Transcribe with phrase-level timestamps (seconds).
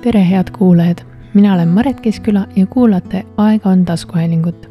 [0.00, 0.98] tere, head kuulajad,
[1.34, 4.70] mina olen Maret Keskküla ja kuulate Aega on taskuhäälingut.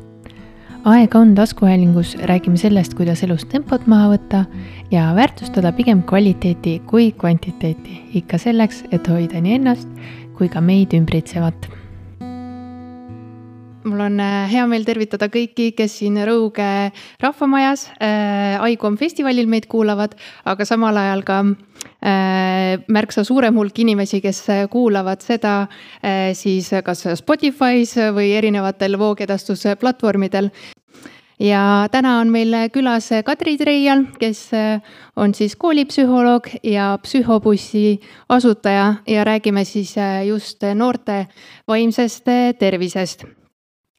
[0.85, 4.45] aega on taskuhäälingus räägime sellest, kuidas elus tempot maha võtta
[4.91, 9.89] ja väärtustada pigem kvaliteeti kui kvantiteeti, ikka selleks, et hoida nii ennast
[10.37, 11.69] kui ka meid ümbritsevat
[13.99, 19.67] mul on äh, hea meel tervitada kõiki, kes siin Rõuge rahvamajas äh, Aigom festivalil meid
[19.67, 20.15] kuulavad,
[20.47, 25.67] aga samal ajal ka äh, märksa suurem hulk inimesi, kes kuulavad seda
[26.33, 30.49] siis kas Spotify's või erinevatel voogedastusplatvormidel.
[31.39, 34.51] ja täna on meil külas Kadri Treial, kes
[35.15, 39.95] on siis koolipsühholoog ja psühhobussi asutaja ja räägime siis
[40.27, 41.27] just noorte
[41.67, 42.25] vaimsest
[42.59, 43.38] tervisest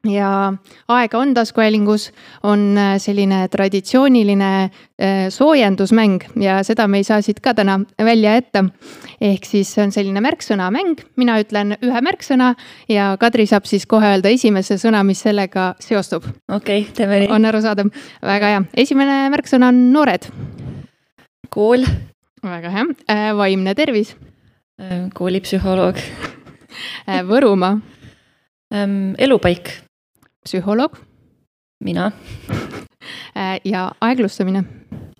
[0.04, 0.52] ja
[0.88, 4.70] Aega on taskuhäälingus on äh, selline traditsiooniline äh,
[5.28, 8.64] soojendusmäng ja seda me ei saa siit ka täna välja jätta.
[9.20, 12.54] ehk siis see on selline märksõnamäng, mina ütlen ühe märksõna
[12.88, 16.24] ja Kadri saab siis kohe öelda esimese sõna, mis sellega seostub.
[16.48, 17.28] okei okay,, teeme nii.
[17.36, 20.30] on arusaadav, väga hea, esimene märksõna on noored.
[21.50, 21.84] kool.
[22.42, 24.16] väga hea, äh, vaimne tervis.
[25.14, 25.98] koolipsühholoog
[27.28, 27.80] Võrumaa.
[29.18, 29.89] elupaik
[30.44, 30.98] psühholoog.
[31.84, 32.12] mina
[33.36, 34.64] äh, ja aeglustamine.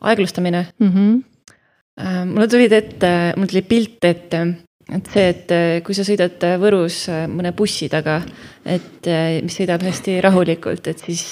[0.01, 0.91] aeglustamine mm?
[0.91, 2.25] -hmm.
[2.27, 4.47] mulle tulid ette, mul tuli pilt ette,
[4.93, 8.21] et see, et äh, kui sa sõidad Võrus mõne bussi taga,
[8.65, 9.09] et
[9.43, 11.25] mis sõidab hästi rahulikult, et siis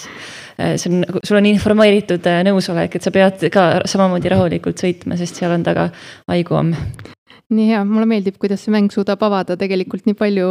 [0.58, 5.36] see on, nagu, sul on informeeritud nõusolek, et sa pead ka samamoodi rahulikult sõitma, sest
[5.36, 5.91] seal on taga
[6.28, 6.75] haiguamm
[7.55, 10.49] nii hea, mulle meeldib, kuidas see mäng suudab avada tegelikult nii palju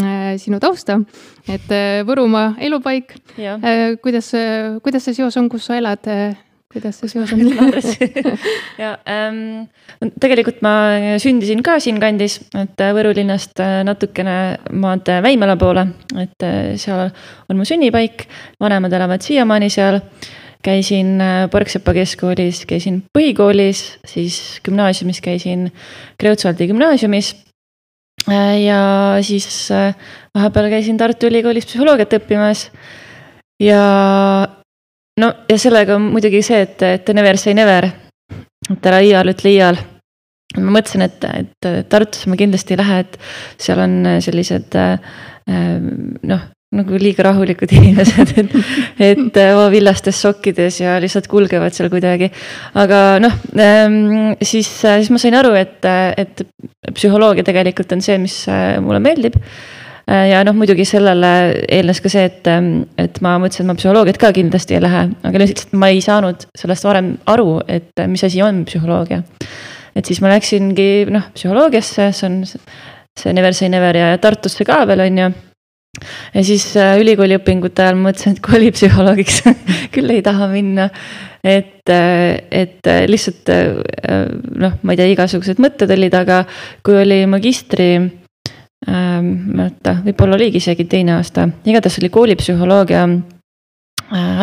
[0.00, 1.00] äh, sinu tausta.
[1.48, 4.32] et äh, Võrumaa elupaik, äh, kuidas,
[4.84, 6.36] kuidas see seos on, kus sa elad äh,?
[6.72, 7.40] kuidas see seos on?
[8.82, 9.68] Ja ähm,
[10.20, 10.72] tegelikult ma
[11.20, 17.08] sündisin ka siinkandis, et Võru linnast äh, natukene maad Väimela poole, et äh, seal
[17.48, 18.28] on mu sünnipaik,
[18.60, 20.00] vanemad elavad siiamaani seal
[20.64, 25.68] käisin äh, Põrksepa keskkoolis, käisin põhikoolis, siis gümnaasiumis käisin
[26.20, 27.34] Kreutzwaldi gümnaasiumis.
[28.28, 28.80] Äh, ja
[29.22, 29.94] siis äh,
[30.34, 32.68] vahepeal käisin Tartu Ülikoolis psühholoogiat õppimas.
[33.62, 33.82] ja
[35.20, 37.88] no ja sellega on muidugi see, et, et never say never.
[38.70, 39.78] et ära iial ütle iial
[40.58, 43.18] ma mõtlesin, et, et Tartusse ma kindlasti ei lähe, et
[43.60, 44.76] seal on sellised
[46.28, 46.46] noh,
[46.76, 48.52] nagu liiga rahulikud inimesed, et,
[49.00, 52.28] et äh, oma villastes sokkides ja lihtsalt kulgevad seal kuidagi.
[52.76, 55.80] aga noh, ähm, siis, äh, siis ma sain aru, et,
[56.20, 56.44] et
[56.92, 59.40] psühholoogia tegelikult on see, mis äh, mulle meeldib.
[60.08, 61.30] ja noh, muidugi sellele
[61.68, 65.02] eelnes ka see, et, ähm, et ma mõtlesin, et ma psühholoogiat ka kindlasti ei lähe,
[65.28, 69.20] aga lihtsalt ma ei saanud sellest varem aru, et mis asi on psühholoogia.
[69.92, 72.40] et siis ma läksingi noh, psühholoogiasse, see on
[73.18, 75.28] see Never say never ja Tartusse ka veel on ju
[76.34, 79.42] ja siis äh, ülikooli õpingute ajal mõtlesin, et koolipsühholoogiks
[79.94, 80.88] küll ei taha minna.
[81.44, 83.50] et, äh, et äh, lihtsalt
[84.58, 86.42] noh, ma ei tea, igasugused mõtted olid, aga
[86.86, 93.04] kui oli magistri ähm,, mäleta, võib-olla oligi isegi teine aasta, igatahes oli koolipsühholoogia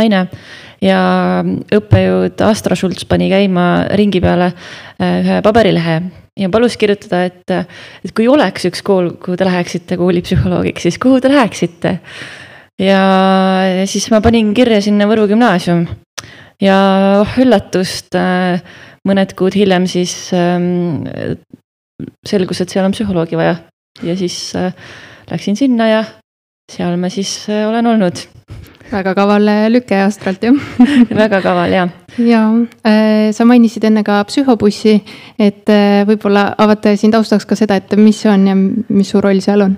[0.01, 0.27] aine
[0.83, 0.99] ja
[1.73, 4.51] õppejõud Astra Schultz pani käima ringi peale
[5.01, 7.53] ühe paberilehe ja palus kirjutada, et,
[8.03, 11.99] et kui oleks üks kool, kuhu te läheksite koolipsühholoogiks, siis kuhu te läheksite.
[12.79, 13.01] ja
[13.87, 15.85] siis ma panin kirja sinna Võru gümnaasium
[16.61, 16.77] ja
[17.21, 18.17] oh üllatust,
[19.07, 21.07] mõned kuud hiljem siis ähm,
[22.27, 23.57] selgus, et seal on psühholoogi vaja
[24.03, 24.73] ja siis äh,
[25.31, 26.03] läksin sinna ja
[26.71, 28.25] seal ma siis äh, olen olnud
[28.91, 30.55] väga kaval lüke Astralt ju
[31.23, 31.87] väga kaval ja.
[32.21, 32.41] Ja
[32.85, 34.95] äh, sa mainisid enne ka psühhobussi,
[35.39, 39.21] et äh, võib-olla avate siin taustaks ka seda, et mis see on ja mis su
[39.23, 39.77] roll seal on?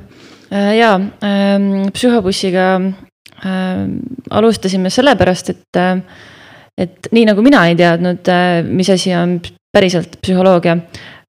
[0.52, 0.94] Äh, ja
[1.26, 4.00] ähm, psühhobussiga ähm,
[4.30, 5.82] alustasime sellepärast, et,
[6.78, 8.34] et nii nagu mina ei teadnud,
[8.70, 9.40] mis asi on
[9.74, 10.78] päriselt psühholoogia,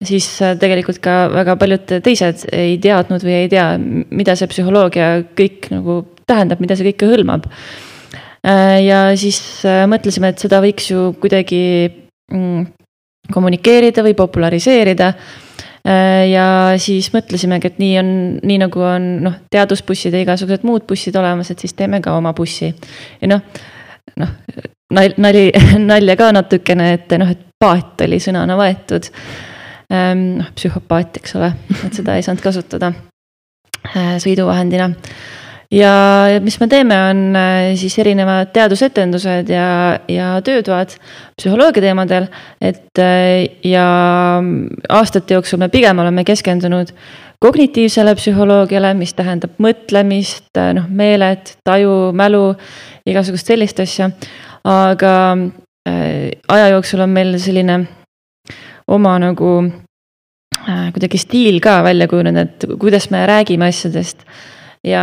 [0.05, 0.29] siis
[0.61, 6.01] tegelikult ka väga paljud teised ei teadnud või ei tea, mida see psühholoogia kõik nagu
[6.29, 7.49] tähendab, mida see kõike hõlmab.
[8.49, 11.61] Äh, ja siis äh, mõtlesime, et seda võiks ju kuidagi
[12.33, 12.65] mm,
[13.35, 15.11] kommunikeerida või populariseerida.
[15.85, 16.47] Äh, ja
[16.81, 18.15] siis mõtlesimegi, et nii on,
[18.49, 22.33] nii nagu on noh, teadusbussid ja igasugused muud bussid olemas, et siis teeme ka oma
[22.37, 22.73] bussi.
[23.21, 23.45] ja noh,
[24.23, 24.33] noh
[24.97, 25.51] nali,
[25.91, 29.11] nalja ka natukene, et noh, et paat oli sõnana võetud.
[29.93, 31.53] Ähm, noh, psühhopaat, eks ole,
[31.85, 32.93] et seda ei saanud kasutada
[34.21, 34.91] sõiduvahendina
[35.73, 35.93] ja
[36.41, 40.95] mis me teeme, on äh, siis erinevad teadusetendused ja, ja töötoad
[41.37, 42.29] psühholoogia teemadel.
[42.61, 43.87] et äh, ja
[44.89, 46.95] aastate jooksul me pigem oleme keskendunud
[47.43, 52.53] kognitiivsele psühholoogiale, mis tähendab mõtlemist, äh, noh, meelet, taju, mälu,
[53.07, 54.11] igasugust sellist asja.
[54.65, 55.15] aga
[55.89, 57.79] äh, aja jooksul on meil selline
[58.89, 59.53] oma nagu
[60.65, 64.25] äh, kuidagi stiil ka välja kujunenud, et kuidas me räägime asjadest
[64.85, 65.03] ja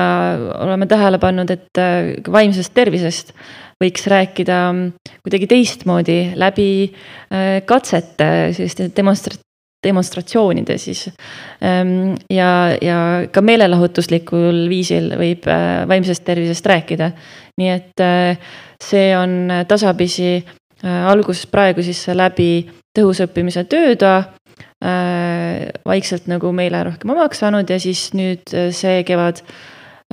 [0.60, 3.34] oleme tähele pannud, et äh, vaimsest tervisest
[3.84, 4.60] võiks rääkida
[5.24, 9.40] kuidagi teistmoodi läbi äh, katsete, selliste demonstra-,
[9.86, 11.10] demonstratsioonide siis.
[11.64, 12.50] Ähm, ja,
[12.82, 13.00] ja
[13.32, 17.12] ka meelelahutuslikul viisil võib äh, vaimsest tervisest rääkida.
[17.56, 18.02] nii et
[18.84, 20.44] see on tasapisi
[20.84, 24.18] alguses praegu siis läbi tõhusõppimise töötoa
[25.86, 29.42] vaikselt nagu meile rohkem omaks saanud ja siis nüüd see kevad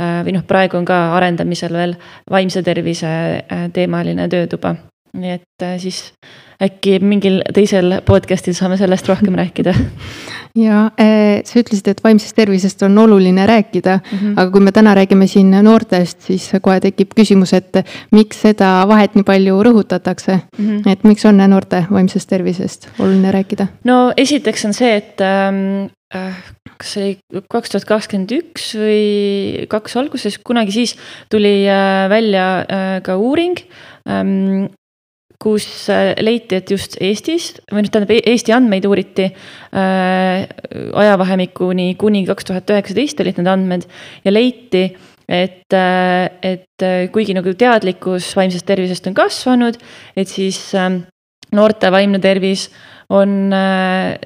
[0.01, 1.93] Äh, või noh, praegu on ka arendamisel veel
[2.33, 4.77] vaimse tervise äh, teemaline töötuba.
[5.13, 6.15] nii et äh, siis
[6.63, 9.75] äkki mingil teisel podcast'il saame sellest rohkem rääkida.
[10.67, 14.35] ja sa ütlesid, et vaimsest tervisest on oluline rääkida mm, -hmm.
[14.37, 17.81] aga kui me täna räägime siin noortest, siis kohe tekib küsimus, et
[18.13, 20.67] miks seda vahet nii palju rõhutatakse mm.
[20.67, 20.93] -hmm.
[20.93, 23.67] et miks on noorte vaimsest tervisest oluline rääkida?
[23.85, 25.89] no esiteks on see, et ähm,
[26.79, 30.97] kas see oli kaks tuhat kakskümmend üks või kaks alguses, kunagi siis
[31.33, 33.57] tuli äh, välja äh, ka uuring
[34.09, 34.69] ähm,
[35.43, 40.45] kus äh, leiti, et just Eestis või noh, tähendab Eesti andmeid uuriti äh,
[41.05, 43.89] ajavahemikuni kuni kaks tuhat üheksateist olid need andmed
[44.25, 44.85] ja leiti,
[45.33, 49.79] et, et kuigi nagu teadlikkus vaimsest tervisest on kasvanud,
[50.19, 51.01] et siis äh,
[51.57, 52.69] noorte vaimne tervis
[53.13, 54.17] on äh,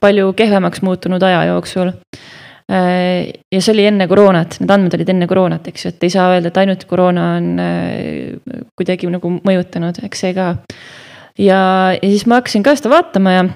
[0.00, 1.92] palju kehvemaks muutunud aja jooksul.
[2.68, 6.12] Äh, ja see oli enne koroonat, need andmed olid enne koroonat, eks ju, et ei
[6.12, 10.50] saa öelda, et ainult koroona on äh, kuidagi nagu mõjutanud, eks see ka.
[11.40, 11.60] ja,
[11.96, 13.46] ja siis ma hakkasin ka seda vaatama ja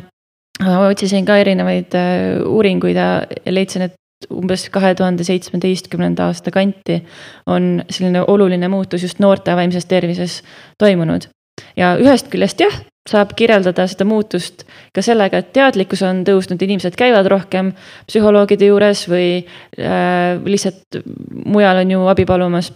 [0.89, 3.11] otsisin ka erinevaid äh, uuringuid ja
[3.53, 3.99] leidsin, et
[4.33, 7.03] umbes kahe tuhande seitsmeteistkümnenda aasta kanti
[7.51, 10.41] on selline oluline muutus just noorte vaimses tervises
[10.81, 11.29] toimunud.
[11.77, 12.75] Ja ühest küljest jah,
[13.09, 14.63] saab kirjeldada seda muutust
[14.95, 17.73] ka sellega, et teadlikkus on tõusnud, inimesed käivad rohkem
[18.11, 21.03] psühholoogide juures või äh, lihtsalt
[21.45, 22.73] mujal on ju abi palumas.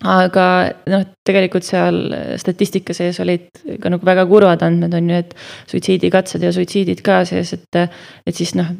[0.00, 0.44] aga
[0.88, 1.96] noh, tegelikult seal
[2.40, 3.50] statistika sees olid
[3.82, 5.34] ka nagu väga kurvad andmed on ju, et
[5.68, 7.80] suitsiidikatsed ja suitsiidid ka sees, et.
[8.26, 8.70] et siis noh,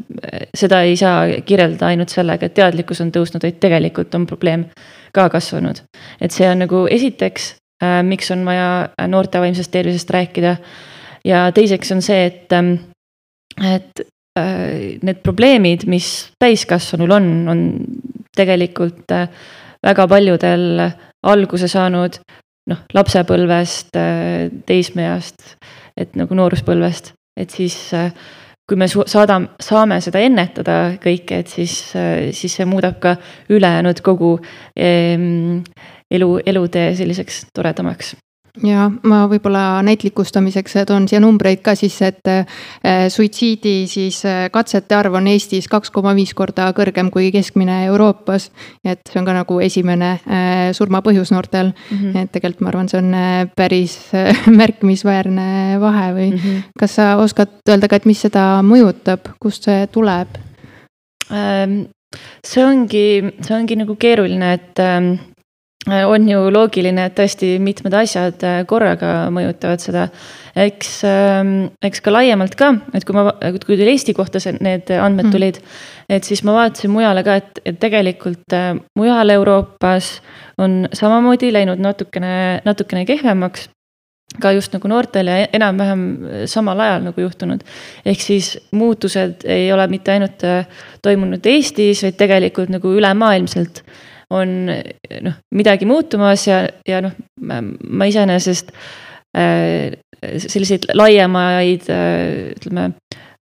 [0.55, 4.65] seda ei saa kirjeldada ainult sellega, et teadlikkus on tõusnud, vaid tegelikult on probleem
[5.13, 5.83] ka kasvanud.
[6.21, 7.60] et see on nagu esiteks
[8.05, 10.57] miks on vaja noorte vaimsest tervisest rääkida.
[11.25, 12.75] ja teiseks on see, et, ähm,
[13.61, 14.03] et
[14.39, 17.65] äh, need probleemid, mis täiskasvanul on, on
[18.37, 19.29] tegelikult äh,
[19.87, 20.91] väga paljudel
[21.23, 22.21] alguse saanud
[22.71, 23.97] noh, lapsepõlvest,
[24.67, 25.57] teismeeast,
[25.97, 27.77] et nagu nooruspõlvest, et siis
[28.71, 31.75] kui me saadame, saame seda ennetada kõike, et siis,
[32.37, 33.17] siis see muudab ka
[33.51, 34.37] ülejäänud kogu
[34.79, 35.65] ehm,
[36.11, 38.17] elu, elutee selliseks toredamaks
[38.67, 44.97] ja ma võib-olla näitlikustamiseks toon siia numbreid ka sisse, et äh, suitsiidi siis äh, katsete
[44.97, 48.51] arv on Eestis kaks koma viis korda kõrgem kui keskmine Euroopas.
[48.85, 52.25] et see on ka nagu esimene äh, surmapõhjus noortel mm, -hmm.
[52.25, 53.15] et tegelikult ma arvan, see on
[53.57, 53.97] päris
[54.61, 56.63] märkimisväärne vahe või mm -hmm.
[56.79, 60.29] kas sa oskad öelda ka, et mis seda mõjutab, kust see tuleb?
[61.31, 61.83] Ähm,
[62.45, 65.40] see ongi, see ongi nagu keeruline, et ähm, Äh,
[65.89, 70.09] on ju loogiline, et tõesti mitmed asjad äh, korraga mõjutavad seda.
[70.57, 73.31] eks, ähm, eks ka laiemalt ka, et kui ma,
[73.65, 75.33] kui teil Eesti kohta see, need andmed mm.
[75.33, 75.61] tulid,
[76.11, 80.19] et siis ma vaatasin mujale ka, et, et tegelikult äh, mujal Euroopas
[80.59, 83.71] on samamoodi läinud natukene, natukene kehvemaks
[84.41, 86.05] ka just nagu noortel ja enam-vähem
[86.47, 87.65] samal ajal nagu juhtunud.
[88.05, 90.45] ehk siis muutused ei ole mitte ainult
[91.03, 93.83] toimunud Eestis, vaid tegelikult nagu ülemaailmselt
[94.31, 98.73] on noh, midagi muutumas ja, ja noh, ma iseenesest
[99.37, 102.91] äh, selliseid laiemaid äh, ütleme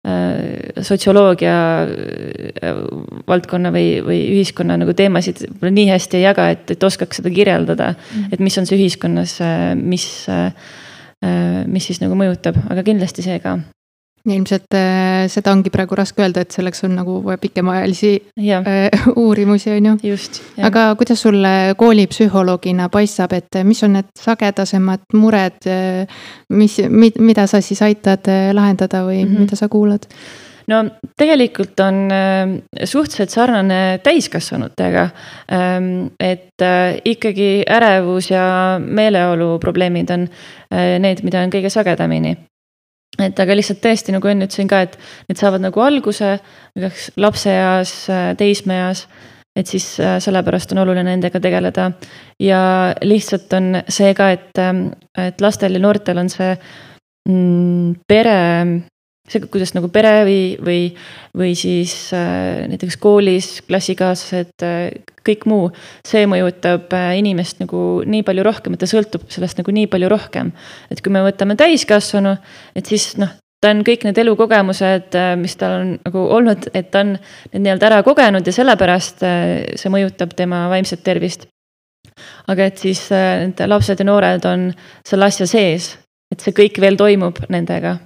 [0.07, 1.55] äh, sotsioloogia
[1.85, 2.83] äh,
[3.27, 7.91] valdkonna või, või ühiskonna nagu teemasid nii hästi ei jaga, et, et oskaks seda kirjeldada
[7.93, 8.05] mm.
[8.13, 8.33] -hmm.
[8.33, 10.53] et mis on see ühiskonnas, äh, mis, äh,
[11.67, 13.59] mis siis nagu mõjutab, aga kindlasti see ka
[14.27, 19.71] ilmselt äh, seda ongi praegu raske öelda, et selleks on nagu vaja pikemaajalisi äh, uurimusi,
[19.77, 20.17] on ju.
[20.65, 26.79] aga kuidas sulle koolipsühholoogina paistab, et mis on need sagedasemad mured, äh, mis,
[27.19, 29.47] mida sa siis aitad lahendada või mm -hmm.
[29.47, 30.07] mida sa kuulad?
[30.67, 30.83] no
[31.17, 35.09] tegelikult on äh, suhteliselt sarnane täiskasvanutega.
[35.51, 40.29] Ähm, et äh, ikkagi ärevus ja meeleolu probleemid on
[40.99, 42.35] need, mida on kõige sagedamini
[43.17, 44.99] et aga lihtsalt tõesti, nagu enne ütlesin ka, et
[45.29, 46.37] need saavad nagu alguse
[46.79, 47.95] kas lapseeas,
[48.39, 49.07] teismeeas
[49.59, 49.85] et siis
[50.23, 51.91] sellepärast on oluline nendega tegeleda.
[52.39, 52.61] ja
[53.01, 54.61] lihtsalt on see ka, et,
[55.17, 56.53] et lastel ja noortel on see
[57.27, 58.37] mm, pere
[59.29, 60.81] see, kuidas nagu pere või, või,
[61.37, 64.87] või siis äh, näiteks koolis klassikaaslased äh,,
[65.25, 65.69] kõik muu.
[66.07, 70.09] see mõjutab äh, inimest nagu nii palju rohkem, et ta sõltub sellest nagu nii palju
[70.11, 70.51] rohkem.
[70.89, 72.37] et kui me võtame täiskasvanu,
[72.75, 73.31] et siis noh,
[73.61, 77.63] ta on kõik need elukogemused, äh, mis tal on nagu olnud, et ta on need
[77.65, 79.47] nii-öelda ära kogenud ja sellepärast äh,
[79.79, 81.47] see mõjutab tema vaimset tervist.
[82.51, 84.69] aga et siis äh, need lapsed ja noored on
[85.07, 85.93] selle asja sees,
[86.31, 87.97] et see kõik veel toimub nendega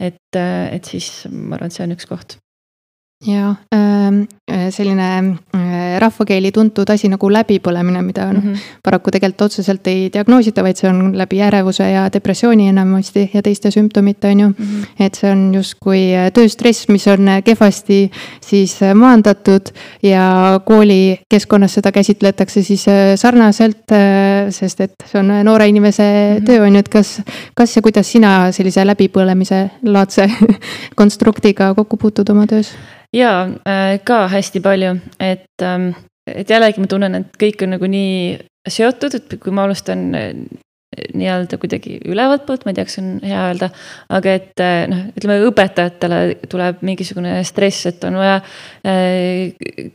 [0.00, 2.38] et, et siis ma arvan, et see on üks koht
[3.26, 8.78] ja ähm, äh, selline äh, rahvakeeli tuntud asi nagu läbipõlemine, mida noh mm -hmm.
[8.82, 13.70] paraku tegelikult otseselt ei diagnoosita, vaid see on läbi ärevuse ja depressiooni enamasti ja teiste
[13.70, 14.54] sümptomite, on ju mm.
[14.58, 15.04] -hmm.
[15.06, 22.62] et see on justkui äh, tööstress, mis on kehvasti siis maandatud ja koolikeskkonnas seda käsitletakse
[22.62, 22.84] siis
[23.16, 23.88] sarnaselt,
[24.50, 26.44] sest et see on noore inimese mm -hmm.
[26.46, 27.22] töö, on ju, et kas,
[27.54, 30.30] kas ja kuidas sina sellise läbipõlemise laadse
[31.00, 32.74] konstruktiga kokku puutud oma töös?
[33.14, 35.92] Jaa äh,, ka hästi palju, et ähm,,
[36.26, 38.36] et jällegi ma tunnen, et kõik on nagu nii
[38.68, 40.30] seotud, et kui ma alustan äh,
[40.94, 43.68] nii-öelda kuidagi ülevalt poolt, ma ei tea, kas on hea öelda.
[44.14, 48.38] aga et äh, noh, ütleme õpetajatele tuleb mingisugune stress, et on vaja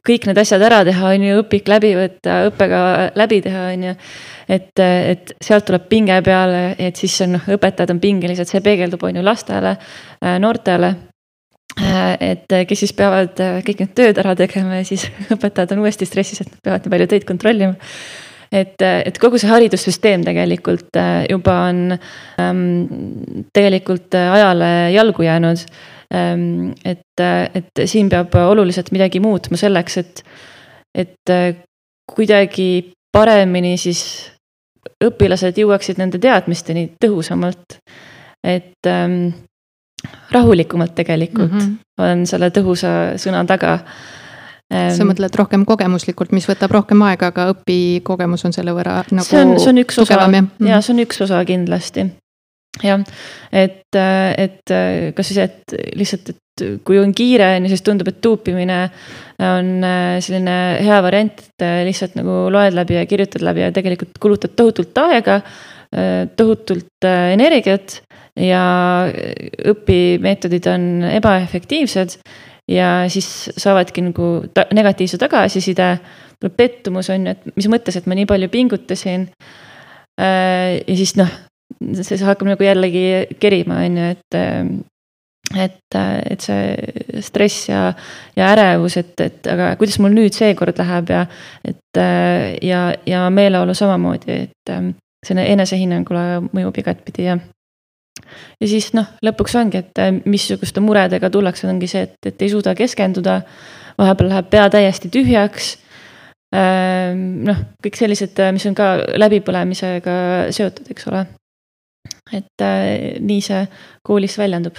[0.06, 3.98] kõik need asjad ära teha, on ju, õpik läbi võtta, õppekava läbi teha, on ju.
[4.60, 9.08] et, et sealt tuleb pinge peale, et siis on noh, õpetajad on pingelised, see peegeldub,
[9.08, 9.78] on ju, lastele,
[10.44, 10.94] noortele
[11.80, 15.06] et äh, kes siis peavad äh, kõik need tööd ära tegema ja siis
[15.36, 17.92] õpetajad on uuesti stressis, et nad peavad nii palju töid kontrollima.
[18.52, 20.98] et, et kogu see haridussüsteem tegelikult
[21.30, 21.94] juba on
[22.42, 22.64] ähm,
[23.54, 25.66] tegelikult ajale jalgu jäänud
[26.16, 26.74] ähm,.
[26.84, 30.24] et, et siin peab oluliselt midagi muutma selleks, et,
[30.98, 31.36] et
[32.10, 32.70] kuidagi
[33.14, 34.02] paremini siis
[35.04, 37.80] õpilased jõuaksid nende teadmisteni tõhusamalt.
[38.44, 39.32] et ähm,
[40.32, 42.06] rahulikumalt tegelikult mm, -hmm.
[42.06, 43.80] on selle tõhusa sõna taga.
[44.70, 49.40] sa mõtled rohkem kogemuslikult, mis võtab rohkem aega, aga õpikogemus on selle võrra nagu see
[49.42, 50.68] on, see on üks osa, ja mhm.
[50.86, 52.06] see on üks osa kindlasti.
[52.84, 53.02] jah,
[53.52, 54.76] et, et
[55.18, 58.78] kas siis, et lihtsalt, et kui on kiire, on ju, siis tundub, et tuupimine
[59.42, 59.74] on
[60.22, 65.02] selline hea variant, et lihtsalt nagu loed läbi ja kirjutad läbi ja tegelikult kulutad tohutult
[65.02, 65.42] aega,
[66.38, 68.04] tohutult energiat
[68.40, 68.64] ja
[69.72, 72.20] õpimeetodid on ebaefektiivsed
[72.70, 75.90] ja siis saavadki nagu ta negatiivse tagasiside,
[76.40, 79.28] tuleb pettumus on ju, et mis mõttes, et ma nii palju pingutasin.
[80.20, 81.32] Äh, ja siis noh,
[82.00, 84.40] see hakkab nagu jällegi kerima, on ju, et
[85.58, 85.96] et,
[86.30, 87.88] et see stress ja,
[88.38, 91.24] ja ärevus, et, et aga kuidas mul nüüd seekord läheb ja
[91.66, 92.02] et
[92.62, 94.74] ja, ja meeleolu samamoodi, et
[95.26, 97.40] selline enesehinnangule mõjub igatpidi ja
[98.60, 102.52] ja siis noh, lõpuks ongi, et äh, missuguste muredega tullakse, ongi see, et, et ei
[102.54, 103.42] suuda keskenduda.
[104.00, 105.74] vahepeal läheb pea täiesti tühjaks.
[106.56, 110.14] Ähm, noh, kõik sellised, äh, mis on ka läbipõlemisega
[110.56, 111.26] seotud, eks ole.
[112.34, 113.66] et äh, nii see
[114.06, 114.78] koolis väljendub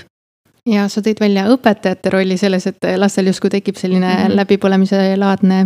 [0.69, 4.37] ja sa tõid välja õpetajate rolli selles, et lastel justkui tekib selline mm -hmm.
[4.41, 5.61] läbipõlemise laadne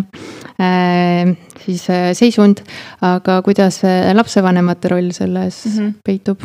[0.60, 1.34] äh,
[1.64, 2.62] siis äh, seisund.
[3.00, 5.92] aga kuidas äh, lapsevanemate roll selles mm -hmm.
[6.04, 6.40] peitub?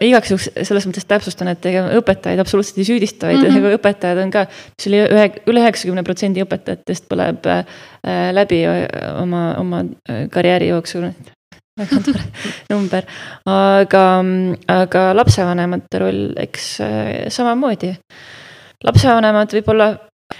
[0.00, 3.78] igaks juhuks selles mõttes täpsustan, et ega õpetajaid absoluutselt ei süüdista, vaid mm -hmm.
[3.78, 4.46] õpetajad on ka,
[4.78, 7.64] mis oli ühe, üle üheksakümne protsendi õpetajatest põleb äh,
[8.32, 8.64] läbi
[9.20, 9.84] oma, oma
[10.30, 11.10] karjääri jooksul
[11.76, 12.22] väga tore
[12.70, 13.06] number,
[13.52, 14.04] aga,
[14.72, 17.92] aga lapsevanemate roll, eks äh, samamoodi.
[18.84, 19.90] lapsevanemad võib-olla,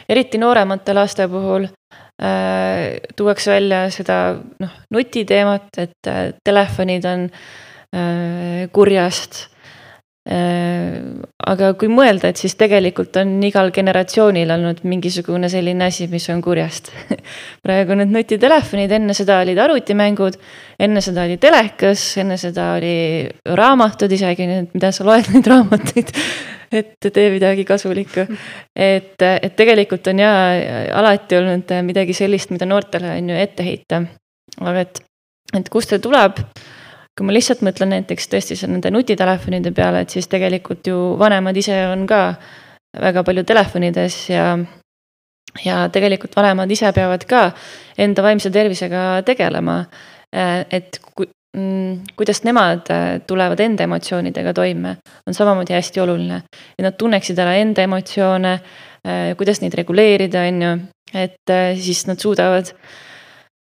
[0.08, 4.20] eriti nooremate laste puhul äh, tuuakse välja seda
[4.62, 9.46] noh, nutiteemat, et äh, telefonid on äh, kurjast
[10.26, 16.40] aga kui mõelda, et siis tegelikult on igal generatsioonil olnud mingisugune selline asi, mis on
[16.42, 16.90] kurjast
[17.64, 20.40] praegu need nutitelefonid, enne seda olid arvutimängud,
[20.82, 22.96] enne seda oli telekas, enne seda oli
[23.46, 26.12] raamatud isegi, mida sa loed neid raamatuid
[26.74, 28.26] et tee midagi kasulikku.
[28.74, 30.32] et, et tegelikult on ja
[30.98, 34.02] alati olnud midagi sellist, mida noortele on ju ette heita.
[34.58, 35.00] aga et,
[35.54, 36.42] et kust see tuleb
[37.16, 41.78] kui ma lihtsalt mõtlen näiteks tõesti nende nutitelefonide peale, et siis tegelikult ju vanemad ise
[41.88, 42.20] on ka
[43.00, 44.50] väga palju telefonides ja
[45.64, 47.46] ja tegelikult vanemad ise peavad ka
[47.98, 49.84] enda vaimse tervisega tegelema.
[50.70, 52.90] et kui, mm, kuidas nemad
[53.26, 54.96] tulevad enda emotsioonidega toime,
[55.26, 56.42] on samamoodi hästi oluline.
[56.78, 58.60] et nad tunneksid ära enda emotsioone,
[59.36, 60.78] kuidas neid reguleerida, on ju,
[61.14, 62.74] et siis nad suudavad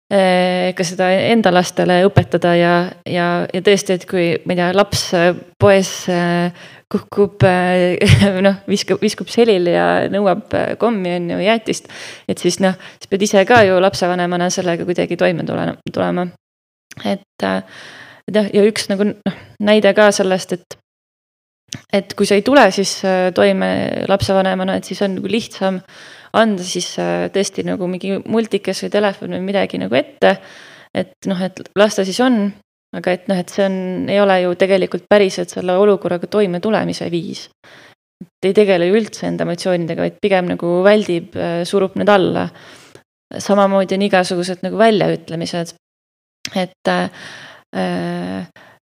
[0.06, 2.75] ka seda enda lastele õpetada ja,
[3.10, 5.02] ja, ja tõesti, et kui ma ei tea, laps
[5.58, 5.90] poes
[6.92, 7.42] kukub
[8.46, 11.90] noh, viskab, viskub selili ja nõuab kommi on ju, jäätist.
[12.30, 16.28] et siis noh, sa pead ise ka ju lapsevanemana sellega kuidagi toime tulema, tulema.
[17.02, 20.82] et, jah, ja üks nagu noh, näide ka sellest, et
[21.92, 23.00] et kui sa ei tule siis
[23.34, 23.70] toime
[24.08, 25.80] lapsevanemana, et siis on nagu lihtsam
[26.37, 30.37] anda siis äh, tõesti nagu mingi multikas või telefon või midagi nagu ette.
[30.97, 32.47] et noh, et las ta siis on,
[32.97, 33.76] aga et noh, et see on,
[34.09, 37.49] ei ole ju tegelikult päriselt selle olukorraga toimetulemise viis.
[38.23, 42.49] et ei tegele ju üldse enda emotsioonidega, vaid pigem nagu väldib, äh, surub need alla.
[43.38, 45.75] samamoodi on igasugused nagu väljaütlemised.
[46.55, 48.47] et äh,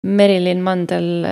[0.08, 1.25] Merilin Mandel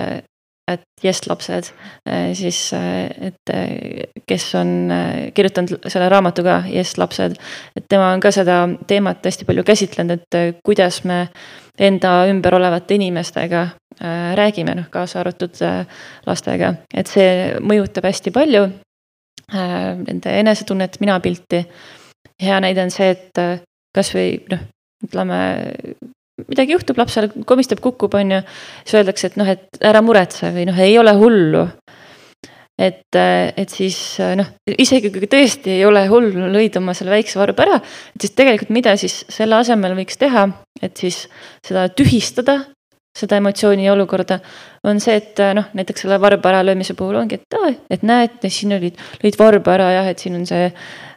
[0.72, 1.74] et Yes lapsed,
[2.10, 4.90] äh, siis äh, et äh, kes on
[5.34, 7.38] kirjutanud selle raamatu ka, Yes lapsed.
[7.76, 11.28] et tema on ka seda teemat hästi palju käsitlenud, et kuidas me
[11.80, 13.68] enda ümber olevate inimestega
[14.36, 15.56] räägime, noh kaasa arvatud
[16.26, 18.66] lastega, et see mõjutab hästi palju
[19.54, 21.62] nende enesetunnet, minapilti.
[22.42, 23.62] hea näide on see, et
[23.96, 24.66] kasvõi noh,
[25.06, 25.40] ütleme
[26.44, 28.42] midagi juhtub lapsele, komistab, kukub, on ju.
[28.84, 31.66] siis öeldakse, et noh, et ära muretse või noh, ei ole hullu.
[32.76, 33.98] et, et siis
[34.36, 37.82] noh, isegi kui tõesti ei ole hullu, lõid oma selle väikse varba ära.
[38.16, 40.50] et siis tegelikult, mida siis selle asemel võiks teha,
[40.84, 41.26] et siis
[41.66, 42.64] seda tühistada
[43.16, 44.42] seda emotsiooni ja olukorda,
[44.84, 48.76] on see, et noh, näiteks selle varba äralöömise puhul ongi, et aa, et näed, siin
[48.76, 50.66] olid, lõid varba ära jah, et siin on see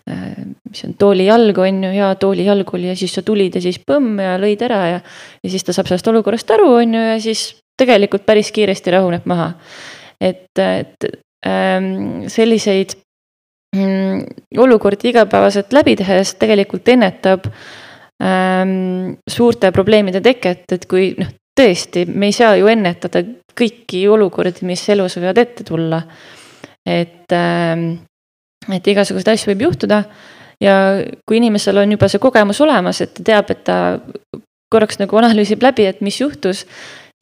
[0.09, 3.63] mis on tooli jalg on ju, hea tooli jalg oli ja siis sa tulid ja
[3.65, 5.01] siis põmm ja lõid ära ja.
[5.43, 7.49] ja siis ta saab sellest olukorrast aru, on ju, ja siis
[7.79, 9.53] tegelikult päris kiiresti rahuneb maha.
[10.21, 11.11] et, et
[11.47, 12.97] ähm, selliseid
[13.77, 14.25] ähm,
[14.57, 17.47] olukordi igapäevaselt läbi tehes tegelikult ennetab
[18.23, 23.23] ähm, suurte probleemide teket, et kui noh, tõesti, me ei saa ju ennetada
[23.59, 26.03] kõiki olukordi, mis elus võivad ette tulla.
[26.87, 28.08] et ähm,
[28.75, 30.03] et igasuguseid asju võib juhtuda
[30.63, 30.75] ja
[31.27, 33.79] kui inimesel on juba see kogemus olemas, et ta teab, et ta
[34.73, 36.65] korraks nagu analüüsib läbi, et mis juhtus,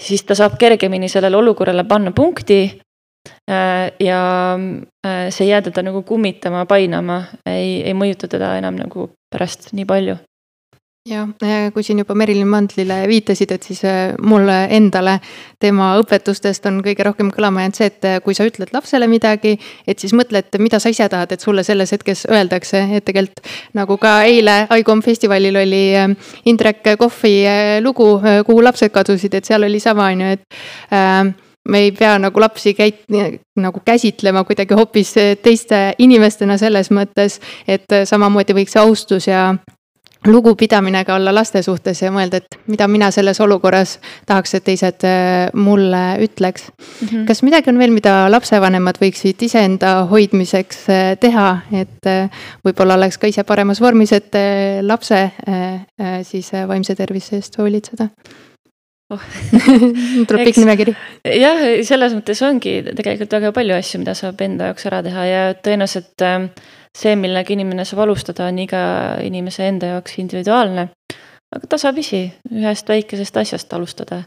[0.03, 2.81] siis ta saab kergemini sellele olukorrale panna punkti.
[3.51, 4.21] Äh, ja
[4.55, 9.73] äh, see ei jää teda nagu kummitama, painama, ei, ei mõjuta teda enam nagu pärast
[9.75, 10.15] nii palju
[11.07, 11.29] jah,
[11.75, 15.19] kui siin juba Merilin Mandlile viitasid, et siis äh, mulle endale
[15.63, 19.57] tema õpetustest on kõige rohkem kõlama jäänud see, et äh, kui sa ütled lapsele midagi,
[19.87, 23.47] et siis mõtle, et mida sa ise tahad, et sulle selles hetkes öeldakse, et tegelikult
[23.79, 26.11] nagu ka eile ICOM festivalil oli äh,
[26.51, 27.35] Indrek Kohvi
[27.83, 28.17] lugu,
[28.47, 31.23] kuhu lapsed kadusid, et seal oli sama, on ju, et äh,
[31.67, 33.07] me ei pea nagu lapsi käit-,
[33.59, 39.49] nagu käsitlema kuidagi hoopis teiste inimestena selles mõttes, et samamoodi võiks austus ja
[40.27, 45.07] lugupidamine ka olla laste suhtes ja mõelda, et mida mina selles olukorras tahaks, et teised
[45.07, 47.09] äh, mulle ütleks mm.
[47.09, 47.27] -hmm.
[47.27, 52.31] kas midagi on veel, mida lapsevanemad võiksid iseenda hoidmiseks äh, teha, et äh,
[52.65, 54.35] võib-olla oleks ka ise paremas vormis, et
[54.83, 55.31] lapse
[56.23, 58.09] siis vaimse tervise eest hoolitseda?
[59.11, 59.23] oh.
[60.29, 60.95] tuleb pikk nimekiri.
[61.39, 65.45] jah, selles mõttes ongi tegelikult väga palju asju, mida saab enda jaoks ära teha ja
[65.55, 66.49] tõenäoliselt äh,
[66.97, 68.83] see, millega inimene saab alustada, on iga
[69.25, 70.89] inimese enda jaoks individuaalne.
[71.57, 74.23] aga tasapisi ühest väikesest asjast alustada.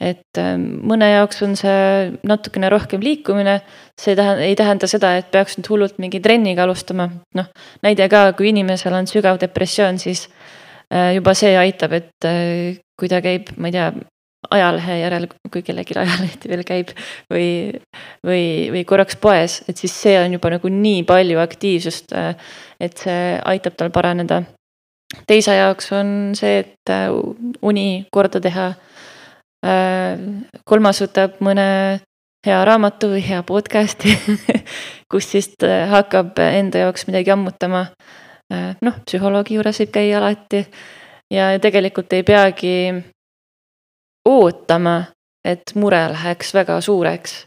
[0.00, 3.60] et ähm, mõne jaoks on see natukene rohkem liikumine,
[3.96, 7.48] see ei tähenda, ei tähenda seda, et peaks nüüd hullult mingi trenniga alustama, noh.
[7.82, 10.26] näide ka, kui inimesel on sügav depressioon, siis
[10.92, 13.88] äh, juba see aitab, et äh, kui ta käib, ma ei tea,
[14.50, 16.92] ajalehe järel, kui kellelgi ajalehti veel käib
[17.32, 17.48] või,
[18.26, 18.42] või,
[18.74, 22.14] või korraks poes, et siis see on juba nagu nii palju aktiivsust,
[22.80, 24.42] et see aitab tal paraneda.
[25.26, 27.08] teise jaoks on see, et äh,
[27.62, 28.72] uni korda teha.
[29.66, 30.18] Äh,
[30.64, 31.66] kolmas võtab mõne
[32.46, 34.12] hea raamatu või hea podcast'i
[35.10, 37.86] kus siis äh, hakkab enda jaoks midagi ammutama.
[38.46, 40.60] noh, psühholoogi juures võib käia alati
[41.34, 42.74] ja tegelikult ei peagi
[44.26, 45.00] ootama,
[45.46, 47.44] et mure läheks väga suureks.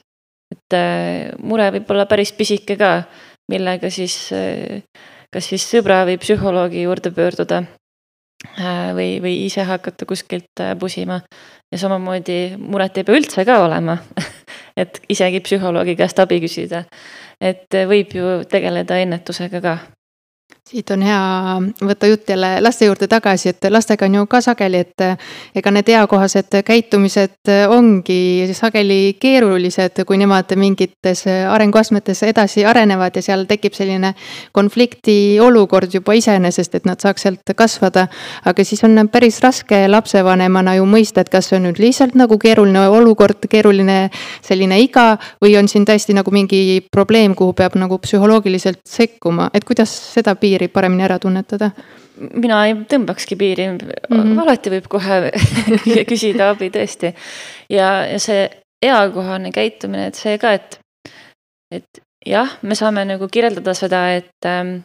[0.49, 3.03] et äh, mure võib olla päris pisike ka,
[3.51, 4.81] millega siis äh,
[5.33, 7.63] kas siis sõbra või psühholoogi juurde pöörduda.
[8.57, 11.19] Äh, või, või ise hakata kuskilt pusima
[11.71, 13.97] ja samamoodi muret ei pea üldse ka olema
[14.81, 16.85] et isegi psühholoogi käest abi küsida.
[17.41, 19.77] et võib ju tegeleda ennetusega ka
[20.69, 21.21] siit on hea
[21.81, 25.03] võtta jutt jälle laste juurde tagasi, et lastega on ju ka sageli, et
[25.57, 33.47] ega need eakohased käitumised ongi sageli keerulised, kui nemad mingites arenguastmetes edasi arenevad ja seal
[33.49, 34.13] tekib selline
[34.53, 38.07] konflikti olukord juba iseenesest, et nad saaks sealt kasvada.
[38.45, 42.37] aga siis on päris raske lapsevanemana ju mõista, et kas see on nüüd lihtsalt nagu
[42.37, 44.09] keeruline olukord, keeruline
[44.45, 49.65] selline iga või on siin tõesti nagu mingi probleem, kuhu peab nagu psühholoogiliselt sekkuma, et
[49.65, 51.71] kuidas seda piiri paremini ära tunnetada?
[52.19, 53.77] mina ei tõmbakski piiri mm,
[54.11, 54.39] -hmm.
[54.43, 55.31] alati võib kohe
[56.11, 57.13] küsida abi tõesti.
[57.71, 58.49] ja, ja see
[58.83, 60.79] eakohane käitumine, et see ka, et,
[61.71, 64.79] et jah, me saame nagu kirjeldada seda, et ähm,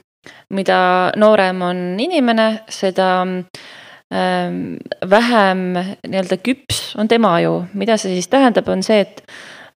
[0.50, 4.76] mida noorem on inimene, seda ähm,
[5.10, 5.66] vähem
[6.06, 7.66] nii-öelda küps on tema aju.
[7.74, 9.22] mida see siis tähendab, on see, et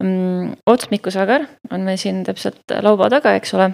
[0.02, 3.72] mm, otsmikusagar on meil siin täpselt laua taga, eks ole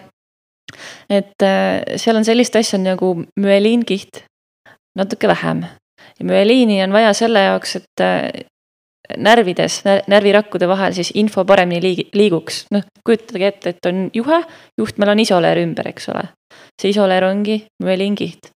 [1.11, 4.25] et äh, seal on sellist asja nagu müeliinkiht,
[4.99, 5.65] natuke vähem.
[6.19, 8.29] ja müeliini on vaja selle jaoks, et äh,
[9.19, 12.67] närvides, närvirakkude vahel siis info paremini liigi-, liiguks.
[12.71, 14.43] noh, kujutage ette, et on juhe,
[14.79, 16.29] juhtmel on isoleer ümber, eks ole.
[16.81, 18.51] see isoleer ongi müeliinkiht.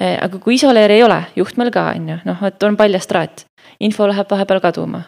[0.00, 3.46] Äh, aga kui isoleer ei ole, juhtmel ka on ju, noh, et on paljas traat,
[3.80, 5.02] info läheb vahepeal kaduma.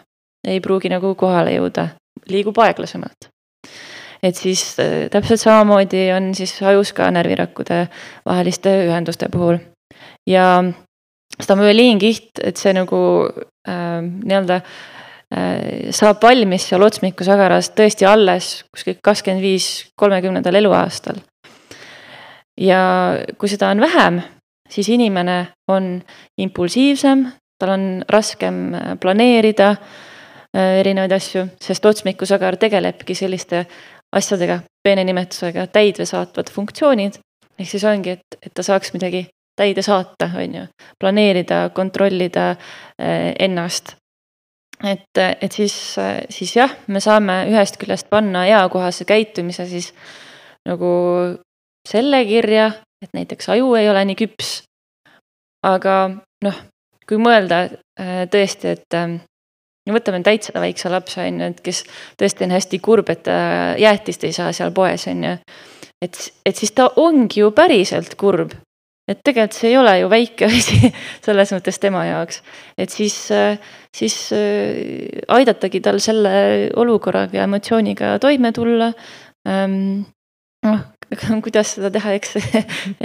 [0.46, 1.88] ei pruugi nagu kohale jõuda,
[2.28, 3.30] liigub aeglasemalt
[4.24, 7.84] et siis äh, täpselt samamoodi on siis ajus ka närvirakkude
[8.26, 9.60] vaheliste ühenduste puhul.
[10.26, 10.64] ja
[11.40, 13.00] seda müeliinkiht, et see nagu
[13.68, 21.20] äh, nii-öelda äh, saab valmis seal otsmikusagaras tõesti alles kuskil kakskümmend viis, kolmekümnendal eluaastal.
[22.60, 22.80] ja
[23.38, 24.22] kui seda on vähem,
[24.70, 25.98] siis inimene on
[26.38, 27.26] impulsiivsem,
[27.60, 33.64] tal on raskem äh, planeerida äh, erinevaid asju, sest otsmikusagar tegelebki selliste
[34.14, 37.18] asjadega, peene nimetusega täide saatvad funktsioonid.
[37.58, 40.64] ehk siis ongi, et, et ta saaks midagi täide saata, on ju,
[41.00, 43.96] planeerida, kontrollida eh, ennast.
[44.84, 45.74] et, et siis,
[46.30, 49.92] siis jah, me saame ühest küljest panna eakohase käitumise siis
[50.68, 50.90] nagu
[51.88, 52.72] selle kirja,
[53.02, 54.62] et näiteks aju ei ole nii küps.
[55.64, 56.10] aga
[56.44, 56.58] noh,
[57.08, 59.00] kui mõelda eh, tõesti, et
[59.84, 61.82] no võtame täitsa väikse lapse, on ju, et kes
[62.20, 63.38] tõesti on hästi kurb, et ta
[63.80, 65.34] jäätist ei saa seal poes, on ju.
[66.04, 68.54] et, et siis ta ongi ju päriselt kurb.
[69.10, 70.92] et tegelikult see ei ole ju väike asi
[71.24, 72.42] selles mõttes tema jaoks.
[72.78, 73.18] et siis,
[73.92, 78.92] siis äh, aidatagi tal selle olukorraga ja emotsiooniga toime tulla.
[79.48, 80.06] Ähm,
[80.64, 80.80] noh,
[81.44, 82.38] kuidas seda teha, eks,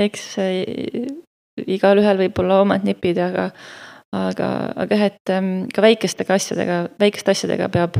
[0.07, 1.09] eks äh,
[1.67, 3.49] igalühel võib olla omad nipid, aga
[4.15, 7.99] aga, aga jah, et ähm, ka väikestega asjadega, väikeste asjadega peab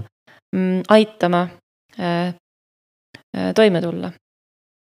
[0.56, 1.48] mm, aitama
[2.00, 2.34] äh,
[3.38, 4.12] äh, toime tulla.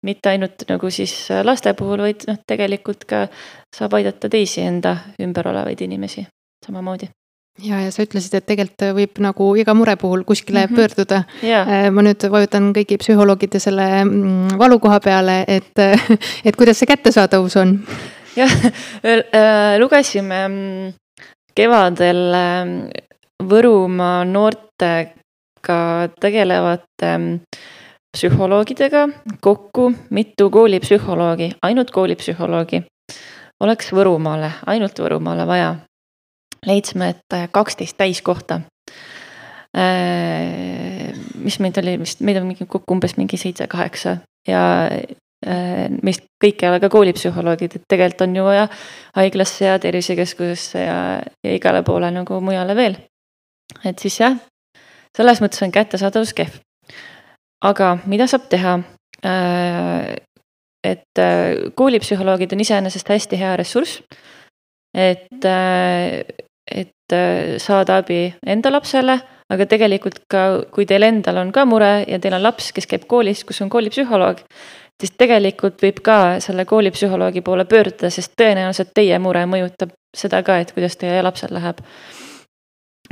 [0.03, 3.27] mitte ainult nagu siis äh, laste puhul, vaid noh, tegelikult ka
[3.75, 6.25] saab aidata teisi enda ümber olevaid inimesi
[6.65, 7.07] samamoodi
[7.63, 10.75] ja, ja sa ütlesid, et tegelikult võib nagu iga mure puhul kuskile mm -hmm.
[10.75, 11.69] pöörduda yeah..
[11.85, 15.79] Äh, ma nüüd vajutan kõigi psühholoogide selle mm, valukoha peale, et,
[16.47, 17.79] et kuidas see kättesaadavus on?
[18.35, 18.51] jah,
[19.83, 20.93] lugesime mm,
[21.55, 22.75] kevadel ähm,
[23.43, 25.79] Võrumaa noortega
[26.21, 27.29] tegelevate ähm,
[28.13, 29.07] psühholoogidega
[29.41, 32.83] kokku mitu koolipsühholoogi, ainult koolipsühholoogi
[33.63, 35.75] oleks Võrumaale, ainult Võrumaale vaja.
[36.65, 38.61] leidsime, et äh, kaksteist täiskohta.
[39.75, 44.61] Äh, mis meid oli, vist meid on mingi kokku umbes mingi seitse-kaheksa ja
[46.03, 48.67] meist kõik ei ole ka koolipsühholoogid, et tegelikult on ju vaja
[49.17, 50.97] haiglasse ja tervisekeskusesse ja,
[51.43, 52.97] ja igale poole nagu mujale veel.
[53.85, 54.37] et siis jah,
[55.17, 56.59] selles mõttes on kättesaadavus kehv.
[57.63, 58.77] aga mida saab teha?
[59.23, 60.15] Äh,
[60.83, 64.01] et äh, koolipsühholoogid on iseenesest hästi hea ressurss.
[64.93, 65.45] et,
[66.71, 67.15] et
[67.57, 69.15] saada abi enda lapsele,
[69.53, 73.07] aga tegelikult ka, kui teil endal on ka mure ja teil on laps, kes käib
[73.09, 74.43] koolis, kus on koolipsühholoog
[75.01, 80.59] siis tegelikult võib ka selle koolipsühholoogi poole pöörduda, sest tõenäoliselt teie mure mõjutab seda ka,
[80.61, 81.81] et kuidas teie lapsel läheb.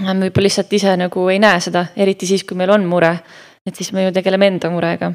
[0.01, 3.11] me võib-olla lihtsalt ise nagu ei näe seda, eriti siis, kui meil on mure,
[3.67, 5.11] et siis me ju tegeleme enda murega.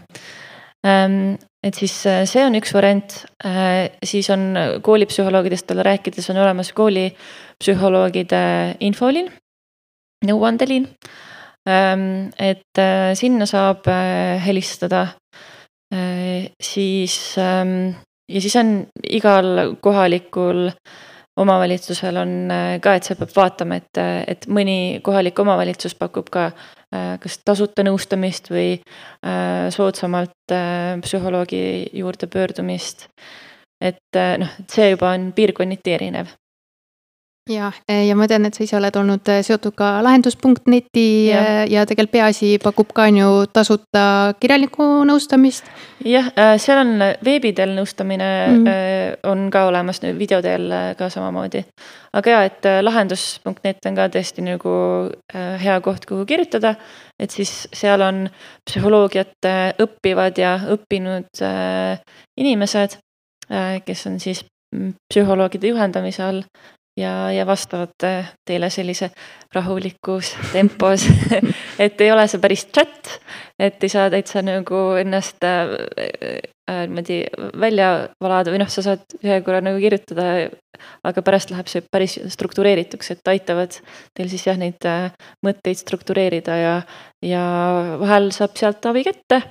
[0.87, 6.43] Ehm, et siis äh, see on üks variant, äh, siis on koolipsühholoogidest veel rääkides on
[6.45, 8.43] olemas koolipsühholoogide
[8.87, 9.31] infoliin,
[10.29, 10.87] nõuandeliin.
[11.67, 13.89] Ehm, et äh, sinna saab
[14.47, 15.07] helistada
[16.63, 17.95] siis ähm,
[18.29, 20.71] ja siis on igal kohalikul
[21.37, 26.51] omavalitsusel on äh, ka, et sa pead vaatama, et, et mõni kohalik omavalitsus pakub ka
[27.21, 28.77] kas tasuta nõustamist või
[29.75, 30.53] soodsamalt
[31.03, 31.59] psühholoogi
[31.99, 33.09] juurde pöördumist.
[33.83, 36.31] et noh, see juba on piirkonniti erinev
[37.51, 41.61] ja, ja ma tean, et sa ise oled olnud äh, seotud ka lahendus.net'i ja, äh,
[41.71, 44.03] ja tegelikult Peaasi pakub ka on ju tasuta
[44.41, 45.69] kirjalikku nõustamist.
[46.07, 46.31] jah,
[46.63, 48.83] seal on veebi teel nõustamine mm
[49.27, 51.63] on ka olemas, video teel ka samamoodi.
[52.19, 54.75] aga ja, et lahendus.net on ka tõesti nagu
[55.35, 56.75] hea koht, kuhu kirjutada.
[57.19, 58.27] et siis seal on
[58.69, 59.49] psühholoogiat
[59.83, 61.43] õppivad ja õppinud
[62.37, 62.99] inimesed,
[63.87, 66.43] kes on siis mm, psühholoogide juhendamise all
[66.97, 69.11] ja, ja vastavad äh, teile sellise
[69.55, 71.07] rahulikus tempos.
[71.85, 73.11] Et ei ole see päris chat,
[73.61, 77.91] et ei saa täitsa nagu ennast äh, äh, niimoodi äh, välja
[78.23, 80.49] valada või noh, sa saad ühe korra nagu kirjutada,
[81.07, 83.77] aga pärast läheb see päris struktureerituks, et aitavad
[84.17, 85.13] teil siis jah, neid äh,
[85.45, 86.75] mõtteid struktureerida ja,
[87.25, 87.45] ja
[88.01, 89.43] vahel saab sealt abi kätte,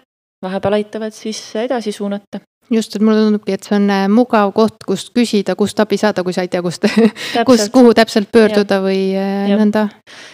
[0.46, 4.82] vahepeal aitavad siis edasi suunata just, et mulle tundubki, et see on äh, mugav koht,
[4.88, 6.88] kust küsida, kust abi saada, kui sa ei tea, kust,
[7.50, 8.86] kust, kuhu täpselt pöörduda ja.
[8.86, 9.60] või äh, ja.
[9.62, 9.88] nõnda.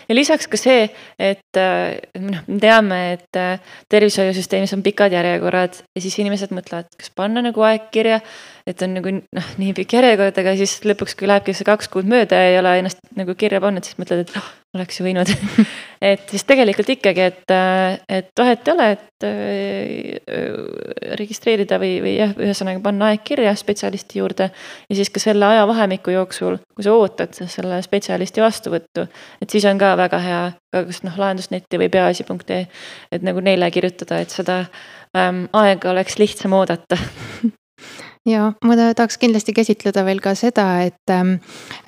[0.07, 0.87] ja lisaks ka see,
[1.19, 3.41] et äh, noh, me teame, et
[3.91, 8.21] tervishoiusüsteemis on pikad järjekorrad ja siis inimesed mõtlevad, kas panna nagu aeg kirja
[8.69, 12.09] et on nagu noh, nii pikk järjekord, aga siis lõpuks, kui lähebki see kaks kuud
[12.09, 15.31] mööda ja ei ole ennast nagu kirja pannud, siis mõtled, et oh, oleks ju võinud
[16.11, 17.53] et siis tegelikult ikkagi, et,
[18.09, 24.21] et vahet ei ole, et äh, registreerida või, või jah, ühesõnaga panna aeg kirja spetsialisti
[24.21, 24.49] juurde.
[24.89, 29.07] ja siis ka selle ajavahemiku jooksul, kui sa ootad selle spetsialisti vastuvõttu,
[29.41, 30.41] et siis on ka väga hea,
[30.73, 32.65] kas noh, lahendusnetti või peaasi.ee,
[33.11, 34.63] et nagu neile kirjutada, et seda
[35.17, 36.99] ähm, aega oleks lihtsam oodata
[38.27, 41.37] ja ma tahaks kindlasti käsitleda veel ka seda, et ähm,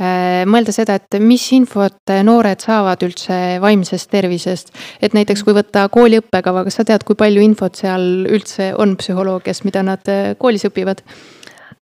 [0.02, 4.74] äh, mõelda seda, et mis infot noored saavad üldse vaimsest tervisest.
[5.02, 8.98] et näiteks kui võtta kooli õppekava, kas sa tead, kui palju infot seal üldse on
[8.98, 11.06] psühholoogias, mida nad äh, koolis õpivad?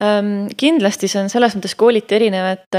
[0.01, 2.77] Ähm, kindlasti see on selles mõttes kooliti erinev, et,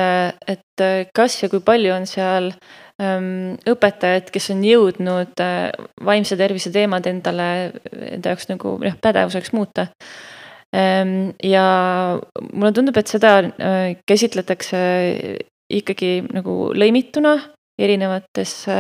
[0.49, 2.51] et kas ja kui palju on seal
[2.99, 5.71] ähm, õpetajad, kes on jõudnud äh,
[6.03, 7.49] vaimse tervise teemad endale,
[8.17, 9.91] enda jaoks nagu noh, pädevuseks muuta
[10.73, 11.65] ja
[12.53, 14.81] mulle tundub, et seda äh, käsitletakse
[15.71, 17.37] ikkagi nagu lõimituna
[17.81, 18.77] erinevatesse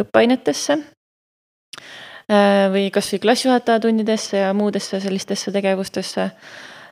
[0.00, 0.78] õppeainetesse.
[2.30, 6.30] Äh, või kasvõi klassijuhataja tundidesse ja muudesse sellistesse tegevustesse.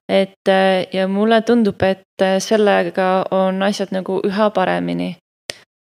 [0.09, 5.17] et äh, ja mulle tundub, et sellega on asjad nagu üha paremini.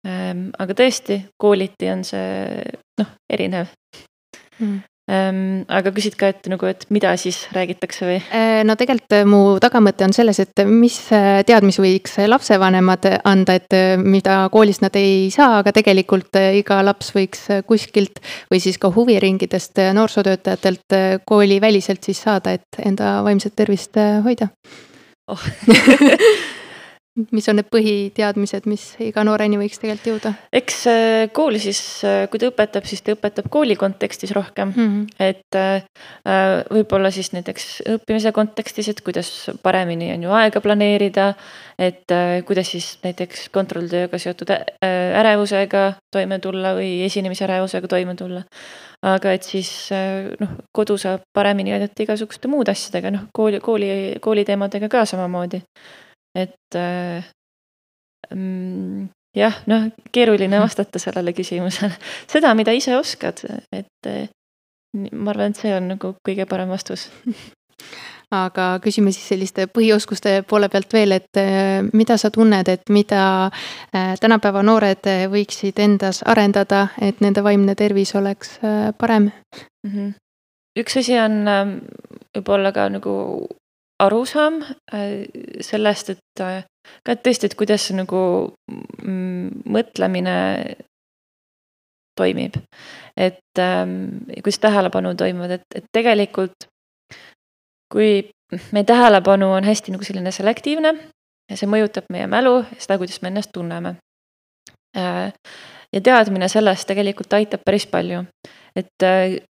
[0.06, 2.62] Ehm, aga tõesti, kooliti on see
[3.00, 3.66] noh, erinev
[4.58, 4.78] mm.
[5.08, 8.18] Aga küsid ka, et nagu, et mida siis räägitakse või?
[8.34, 13.56] Äh, no tegelikult äh, mu tagamõte on selles, et mis äh, teadmisi võiks lapsevanemad anda,
[13.56, 18.20] et mida koolis nad ei saa, aga tegelikult iga laps võiks kuskilt
[18.52, 24.50] või siis ka huviringidest noorsootöötajatelt kooliväliselt siis saada, et enda vaimset tervist hoida
[25.32, 25.48] oh.
[27.32, 30.32] mis on need põhiteadmised, mis iga nooreni võiks tegelikult jõuda?
[30.54, 34.88] eks äh, kooli siis, äh, kui ta õpetab, siis ta õpetab kooli kontekstis rohkem mm,
[34.88, 35.06] -hmm.
[35.18, 35.82] et äh,
[36.70, 39.30] võib-olla siis näiteks õppimise kontekstis, et kuidas
[39.62, 41.34] paremini on ju aega planeerida.
[41.78, 42.10] et
[42.46, 48.42] kuidas siis näiteks kontrolltööga seotud ärevusega toime tulla või esinemisärevusega toime tulla.
[49.02, 49.70] aga et siis
[50.40, 55.62] noh, kodu saab paremini aidata igasuguste muude asjadega, noh kooli, kooli, kooliteemadega ka samamoodi
[56.34, 57.24] et äh,
[58.34, 61.94] mm, jah, noh, keeruline vastata sellele küsimusele.
[62.30, 64.28] seda, mida ise oskad, et äh,
[65.12, 67.08] ma arvan, et see on nagu kõige parem vastus
[68.34, 73.50] aga küsime siis selliste põhioskuste poole pealt veel, et äh, mida sa tunned, et mida
[74.20, 78.58] tänapäeva noored võiksid endas arendada, et nende vaimne tervis oleks
[78.98, 79.92] parem mm?
[79.92, 80.12] -hmm.
[80.78, 81.78] üks asi on ähm,
[82.36, 83.14] võib-olla ka nagu
[83.98, 84.62] arusaam
[84.94, 85.26] äh,
[85.60, 86.62] sellest, et äh,
[87.04, 88.20] ka et tõesti, et kuidas see nagu
[89.04, 90.36] mm, mõtlemine
[92.18, 92.58] toimib.
[93.16, 96.68] et ähm, kuidas tähelepanu toimuvad, et, et tegelikult
[97.92, 98.30] kui
[98.72, 100.94] meie tähelepanu on hästi nagu selline selektiivne
[101.50, 103.96] ja see mõjutab meie mälu ja seda, kuidas me ennast tunneme.
[104.96, 105.32] Äh,
[105.92, 108.24] ja teadmine sellest tegelikult aitab päris palju.
[108.78, 109.04] et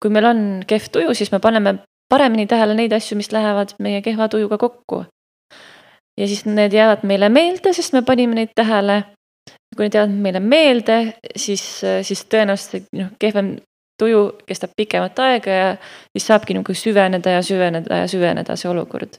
[0.03, 4.03] kui meil on kehv tuju, siis me paneme paremini tähele neid asju, mis lähevad meie
[4.03, 5.05] kehva tujuga kokku.
[6.21, 9.03] ja siis need jäävad meile meelde, sest me panime neid tähele.
[9.77, 10.99] kui need jäävad meile meelde,
[11.37, 13.57] siis, siis tõenäoliselt noh, kehvem
[13.99, 15.69] tuju kestab pikemat aega ja
[16.17, 19.19] siis saabki nagu süveneda ja süveneda ja süveneda see olukord.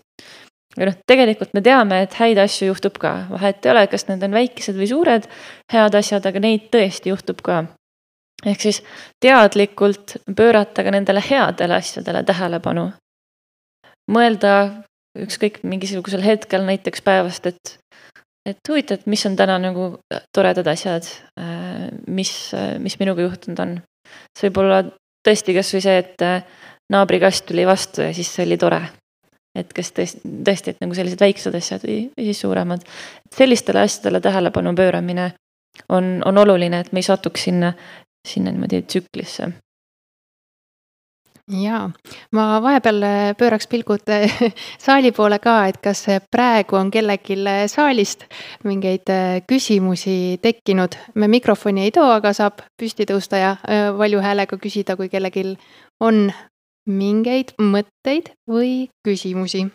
[0.78, 4.24] ja noh, tegelikult me teame, et häid asju juhtub ka, vahet ei ole, kas need
[4.24, 5.26] on väikesed või suured
[5.74, 7.64] head asjad, aga neid tõesti juhtub ka.
[8.46, 8.84] Ehk siis
[9.24, 12.92] teadlikult pöörata ka nendele headele asjadele tähelepanu.
[14.12, 14.52] mõelda
[15.18, 17.74] ükskõik mingisugusel hetkel näiteks päevast, et,
[18.48, 19.98] et huvitav, et mis on täna nagu
[20.36, 22.32] toredad asjad, äh, mis,
[22.80, 23.76] mis minuga juhtunud on.
[24.38, 24.84] see võib olla
[25.28, 26.46] tõesti kasvõi see, et äh,
[26.94, 28.82] naabri kass tuli vastu ja siis see oli tore.
[29.58, 32.84] et kas tõesti, tõesti, et nagu sellised väiksed asjad või, või siis suuremad.
[33.36, 35.32] sellistele asjadele tähelepanu pööramine
[35.90, 37.74] on, on oluline, et me ei satuks sinna,
[38.28, 39.52] sinna niimoodi tsüklisse
[41.48, 41.86] jaa,
[42.36, 43.06] ma vahepeal
[43.40, 44.04] pööraks pilgud
[44.86, 47.38] saali poole ka, et kas praegu on kellelgi
[47.72, 48.26] saalist
[48.68, 49.08] mingeid
[49.48, 50.98] küsimusi tekkinud.
[51.16, 53.56] me mikrofoni ei too, aga saab püsti tõusta ja
[53.98, 55.56] valju häälega küsida, kui kellelgi
[56.04, 56.28] on
[56.88, 59.68] mingeid mõtteid või küsimusi?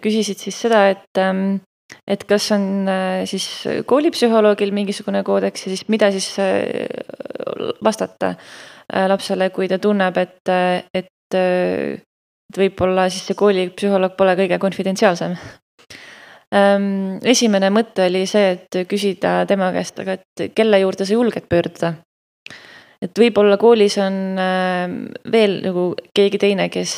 [0.00, 1.60] küsisid siis seda, et, ähm,
[2.06, 3.46] et kas on äh, siis
[3.86, 6.86] koolipsühholoogil mingisugune koodeks ja siis mida siis äh,
[7.84, 10.52] vastata äh, lapsele, kui ta tunneb, et,
[10.94, 15.36] et, et võib-olla siis see koolipsühholoog pole kõige konfidentsiaalsem.
[16.50, 21.46] Ähm, esimene mõte oli see, et küsida tema käest, aga et kelle juurde sa julged
[21.50, 21.94] pöörduda?
[23.00, 24.90] Et võib-olla koolis on äh,
[25.32, 26.96] veel nagu keegi teine, kes,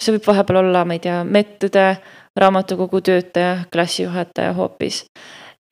[0.00, 1.90] see võib vahepeal olla, ma ei tea, medõde,
[2.36, 5.04] raamatukogu töötaja, klassijuhataja hoopis.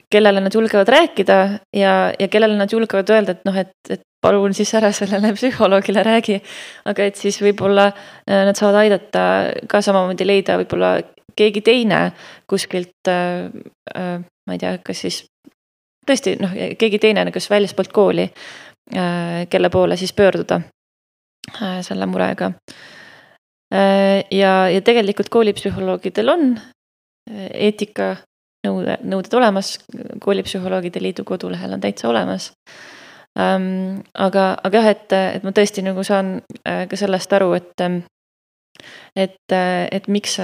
[0.09, 4.53] kellele nad julgevad rääkida ja, ja kellele nad julgevad öelda, et noh, et, et palun
[4.53, 6.41] siis ära sellele psühholoogile räägi.
[6.85, 9.23] aga et siis võib-olla äh, nad saavad aidata
[9.67, 10.97] ka samamoodi leida võib-olla
[11.35, 12.11] keegi teine
[12.47, 13.51] kuskilt äh,,
[13.95, 14.17] äh,
[14.47, 15.23] ma ei tea, kas siis
[16.09, 18.31] tõesti noh, keegi teine, kas väljaspoolt kooli
[18.95, 20.61] Äh, kelle poole siis pöörduda
[21.61, 22.45] äh, selle murega.
[22.45, 22.98] Äh,
[23.69, 26.45] ja, ja tegelikult koolipsühholoogidel on
[27.29, 29.75] eetikanõude, nõuded olemas,
[30.23, 32.49] koolipsühholoogide liidu kodulehel on täitsa olemas.
[33.39, 37.85] Ähm, aga, aga jah, et, et ma tõesti nagu saan ka sellest aru, et,
[39.13, 40.39] et, et miks,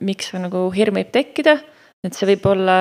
[0.00, 1.58] miks nagu hirm võib tekkida,
[2.06, 2.78] et see võib olla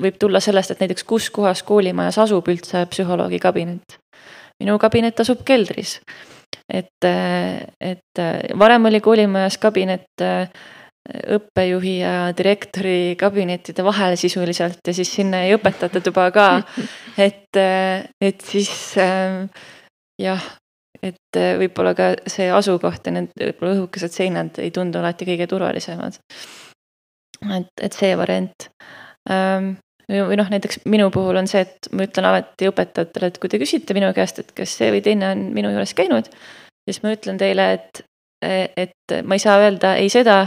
[0.00, 3.98] võib tulla sellest, et näiteks kus kohas koolimajas asub üldse psühholoogi kabinet.
[4.62, 5.98] minu kabinet asub keldris.
[6.72, 7.06] Et,
[7.80, 8.22] et
[8.58, 10.24] varem oli koolimajas kabinet
[11.04, 16.48] õppejuhi ja direktori kabinettide vahel sisuliselt ja siis sinna jäi õpetajate tuba ka.
[17.26, 17.60] et,
[18.24, 20.46] et siis jah,
[21.04, 26.16] et võib-olla ka see asukoht ja need võib-olla õhukesed seinad ei tundu alati kõige turvalisemad.
[27.52, 28.70] et, et see variant
[30.08, 33.60] või noh, näiteks minu puhul on see, et ma ütlen alati õpetajatele, et kui te
[33.62, 36.28] küsite minu käest, et kas see või teine on minu juures käinud,
[36.84, 38.04] siis ma ütlen teile, et,
[38.44, 40.38] et ma ei saa öelda ei seda,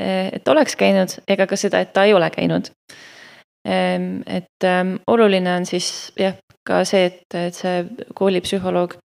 [0.00, 2.70] et oleks käinud, ega ka seda, et ta ei ole käinud.
[3.64, 6.34] et ähm, oluline on siis jah,
[6.66, 7.84] ka see, et, et see
[8.16, 8.96] koolipsühholoog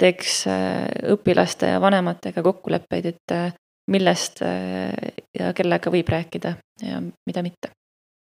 [0.00, 3.52] teeks äh, õpilaste ja vanematega kokkuleppeid, et äh,
[3.90, 4.88] millest äh,
[5.36, 6.54] ja kellega võib rääkida
[6.86, 7.74] ja mida mitte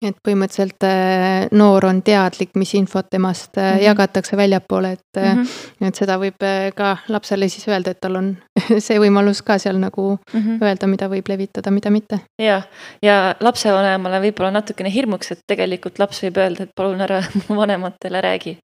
[0.08, 3.82] et põhimõtteliselt äh, noor on teadlik, mis infot temast mm -hmm.
[3.86, 5.88] jagatakse väljapoole, et mm, -hmm.
[5.88, 8.36] et seda võib ka lapsele siis öelda, et tal on
[8.86, 10.62] see võimalus ka seal nagu mm -hmm.
[10.62, 12.20] öelda, mida võib levitada, mida mitte.
[12.38, 12.62] ja,
[13.02, 18.20] ja lapsevanemale võib-olla natukene hirmuks, et tegelikult laps võib öelda, et palun ära mu vanematele
[18.20, 18.58] räägi.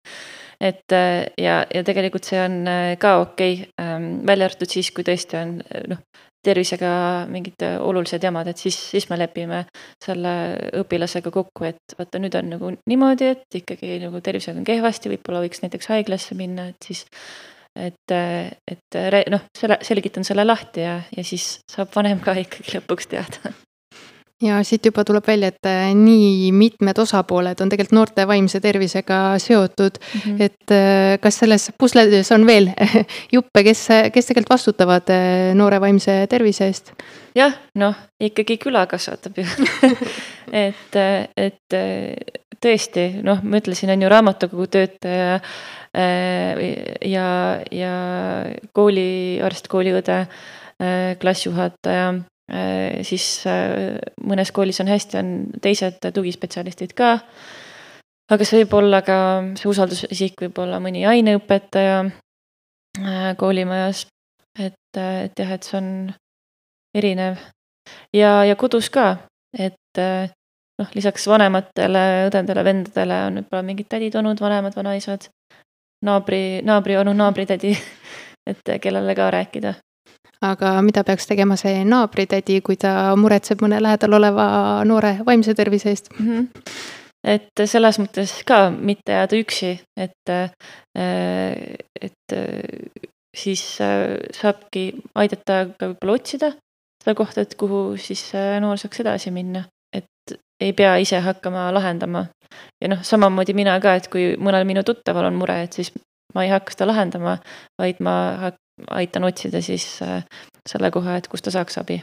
[0.60, 0.92] et
[1.38, 2.64] ja, ja tegelikult see on
[2.98, 5.98] ka okei okay,, ähm, välja arvatud siis, kui tõesti on noh
[6.44, 6.90] tervisega
[7.32, 9.64] mingid äh, olulised jamad, et siis, siis me lepime
[10.04, 10.32] selle
[10.80, 15.44] õpilasega kokku, et vaata, nüüd on nagu niimoodi, et ikkagi nagu tervisega on kehvasti, võib-olla
[15.44, 17.06] võiks näiteks haiglasse minna, et siis
[17.78, 23.10] et, et noh, selle, selgitan selle lahti ja, ja siis saab vanem ka ikkagi lõpuks
[23.12, 23.54] teada
[24.42, 29.38] ja siit juba tuleb välja, et äh, nii mitmed osapooled on tegelikult noorte vaimse tervisega
[29.42, 30.20] seotud mm.
[30.20, 30.42] -hmm.
[30.42, 32.70] et äh, kas selles pusledes on veel
[33.36, 36.92] juppe, kes, kes tegelikult vastutavad äh, noore vaimse tervise eest?
[37.34, 39.46] jah, noh, ikkagi küla kasvatab ju
[40.66, 40.96] et,
[41.36, 41.78] et
[42.62, 45.40] tõesti, noh, ma ütlesin, on ju raamatukogu töötaja
[47.04, 47.28] ja,
[47.72, 47.92] ja
[48.72, 50.18] kooliarst, kooliõde,
[51.18, 52.10] klassijuhataja
[53.04, 55.32] siis äh, mõnes koolis on hästi, on
[55.62, 57.18] teised tugispetsialistid ka.
[58.32, 59.18] aga see võib olla ka,
[59.60, 64.06] see usaldusisik võib olla mõni aineõpetaja äh, koolimajas.
[64.58, 65.90] et, et jah, et see on
[66.96, 67.36] erinev.
[68.16, 69.16] Ja, ja kodus ka,
[69.52, 70.00] et
[70.78, 75.28] noh, lisaks vanematele õdedele, vendadele on võib-olla mingid tädid-onud, vanemad, vanaisad,
[76.04, 77.72] naabri, naabrionu, naabritädi,
[78.50, 79.74] et kellele ka rääkida
[80.44, 84.46] aga mida peaks tegema see naabritädi, kui ta muretseb mõne lähedal oleva
[84.86, 86.28] noore vaimse tervise eest mm?
[86.28, 86.78] -hmm.
[87.24, 90.34] et selles mõttes ka mitte jääda üksi, et,
[92.00, 92.38] et
[93.36, 93.64] siis
[94.40, 94.84] saabki
[95.14, 96.52] aidata ka võib-olla otsida
[97.02, 102.26] seda kohta, et kuhu siis noor saaks edasi minna, et ei pea ise hakkama lahendama.
[102.80, 105.92] ja noh, samamoodi mina ka, et kui mõnel minu tuttaval on mure, et siis
[106.34, 107.38] ma ei hakka seda lahendama,
[107.78, 108.14] vaid ma
[108.90, 109.86] aitan otsida siis
[110.68, 112.02] selle koha, et kust ta saaks abi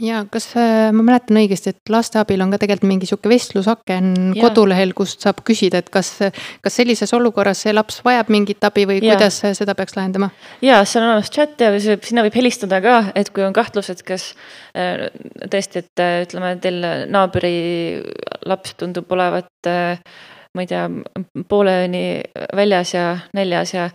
[0.00, 4.40] ja kas äh, ma mäletan õigesti, et lasteabil on ka tegelikult mingi sihuke vestlusaken ja.
[4.40, 6.14] kodulehel, kust saab küsida, et kas,
[6.64, 9.12] kas sellises olukorras see laps vajab mingit abi või ja.
[9.12, 10.30] kuidas seda peaks lahendama?
[10.64, 14.02] ja seal on olemas chat ja sinna võib helistada ka, et kui on kahtlus, et
[14.06, 14.30] kas
[14.72, 15.08] äh,
[15.44, 16.80] tõesti, et äh, ütleme, teil
[17.12, 17.56] naabri
[18.48, 19.52] laps tundub olevat
[20.52, 20.84] ma ei tea,
[21.48, 22.04] poole ööni
[22.56, 23.86] väljas ja näljas ja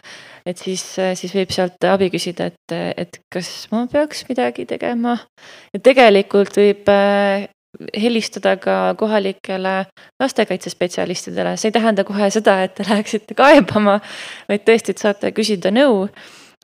[0.48, 0.84] et siis,
[1.20, 5.18] siis võib sealt abi küsida, et, et kas ma peaks midagi tegema.
[5.74, 7.48] ja tegelikult võib äh,
[7.98, 9.76] helistada ka kohalikele
[10.22, 14.00] lastekaitsespetsialistidele, see ei tähenda kohe seda, et te läheksite kaebama,
[14.50, 16.08] vaid tõesti, et saate küsida nõu.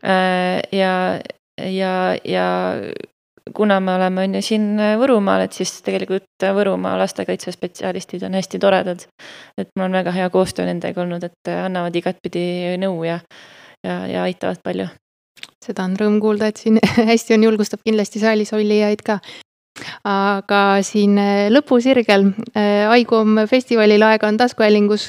[0.03, 0.93] Äh, ja,
[1.59, 1.95] ja,
[2.27, 2.47] ja
[3.53, 4.69] kuna me oleme on ju siin
[4.99, 9.05] Võrumaal, et siis tegelikult Võrumaa lastekaitsespetsialistid on hästi toredad.
[9.57, 13.19] et mul on väga hea koostöö nendega olnud, et annavad igatpidi nõu ja
[13.83, 14.89] ja, ja aitavad palju.
[15.63, 16.79] seda on rõõm kuulda, et siin
[17.11, 19.19] hästi on, julgustab kindlasti saalis olijaid ka.
[20.05, 25.07] aga siin äh, lõpusirgel äh, Aigum festivalil Aega on taskuhäälingus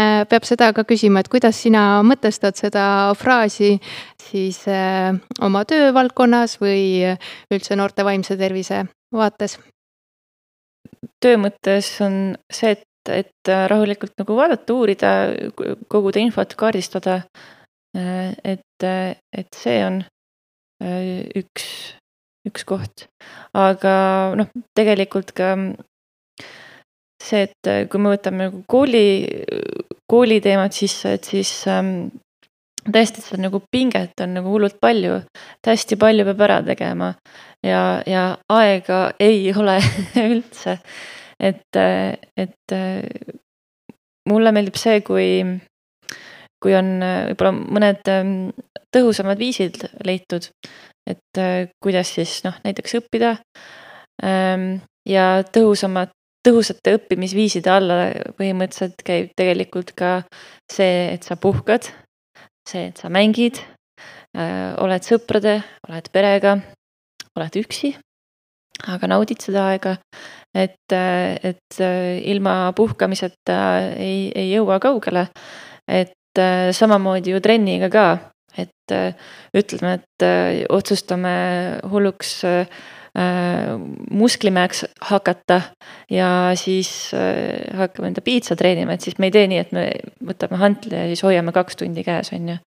[0.00, 3.76] äh, peab seda ka küsima, et kuidas sina mõtestad seda fraasi
[4.30, 4.62] siis
[5.44, 7.04] oma töövaldkonnas või
[7.52, 9.58] üldse noorte vaimse tervise vaates?
[11.20, 15.12] töö mõttes on see, et, et rahulikult nagu vaadata, uurida,
[15.88, 17.20] koguda infot, kaardistada
[17.96, 20.02] et, äh, et see on
[20.84, 21.66] äh, üks,
[22.48, 23.08] üks koht.
[23.56, 25.54] aga noh, tegelikult ka
[27.22, 29.26] see, et kui me võtame nagu kooli,
[30.08, 32.10] kooli teemat sisse, et siis ähm,
[32.88, 37.12] tõesti seda nagu pinget on nagu hullult palju, et hästi palju peab ära tegema
[37.64, 39.78] ja, ja aega ei ole
[40.22, 40.78] üldse.
[41.38, 41.80] et,
[42.36, 42.76] et
[44.28, 45.28] mulle meeldib see, kui
[46.62, 48.34] kui on äh, võib-olla mõned ähm,
[48.94, 50.48] tõhusamad viisid leitud,
[51.08, 53.36] et äh, kuidas siis noh, näiteks õppida.
[54.24, 56.12] Ähm, ja tõhusamad,
[56.46, 58.00] tõhusate õppimisviiside alla
[58.38, 60.12] põhimõtteliselt käib tegelikult ka
[60.70, 61.90] see, et sa puhkad,
[62.68, 63.62] see, et sa mängid,
[64.36, 66.58] äh, oled sõprade, oled perega,
[67.38, 67.94] oled üksi,
[68.90, 69.98] aga naudid seda aega.
[70.56, 73.56] et, et ilma puhkamiseta
[74.00, 75.28] ei, ei jõua kaugele.
[75.86, 78.08] et samamoodi ju trenniga ka,
[78.58, 79.14] et äh,
[79.56, 81.32] ütleme, et äh, otsustame
[81.90, 82.66] hulluks äh,
[84.10, 85.60] musklimäeks hakata
[86.10, 89.84] ja siis äh, hakkame enda piitsa treenima, et siis me ei tee nii, et me
[90.32, 92.58] võtame hantli ja siis hoiame kaks tundi käes, on ju.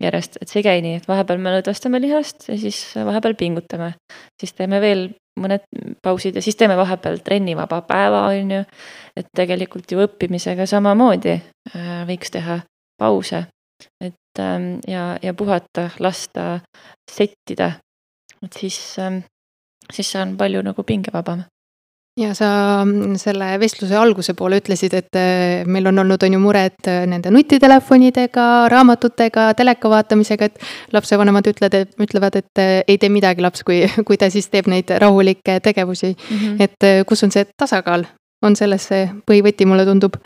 [0.00, 3.94] järjest, et see ei käi nii, et vahepeal me lõdvestame lihast ja siis vahepeal pingutame.
[4.40, 5.08] siis teeme veel
[5.40, 5.64] mõned
[6.02, 8.62] pausid ja siis teeme vahepeal trennivaba päeva, on ju.
[9.16, 12.60] et tegelikult ju õppimisega samamoodi äh, võiks teha
[12.98, 13.44] pause,
[14.00, 16.60] et ähm, ja, ja puhata, lasta
[17.10, 17.72] settida.
[18.44, 19.18] et siis, ähm,
[19.92, 21.44] siis see on palju nagu pingevabam
[22.16, 22.48] ja sa
[22.84, 27.04] mm, selle vestluse alguse poole ütlesid, et äh, meil on olnud, on ju mured äh,
[27.08, 33.64] nende nutitelefonidega, raamatutega, teleka vaatamisega, et lapsevanemad ütled, ütlevad, et äh, ei tee midagi laps,
[33.68, 36.36] kui, kui ta siis teeb neid rahulikke tegevusi mm.
[36.36, 36.62] -hmm.
[36.64, 38.06] et kus on see tasakaal,
[38.42, 40.16] on selles see põhivõti, mulle tundub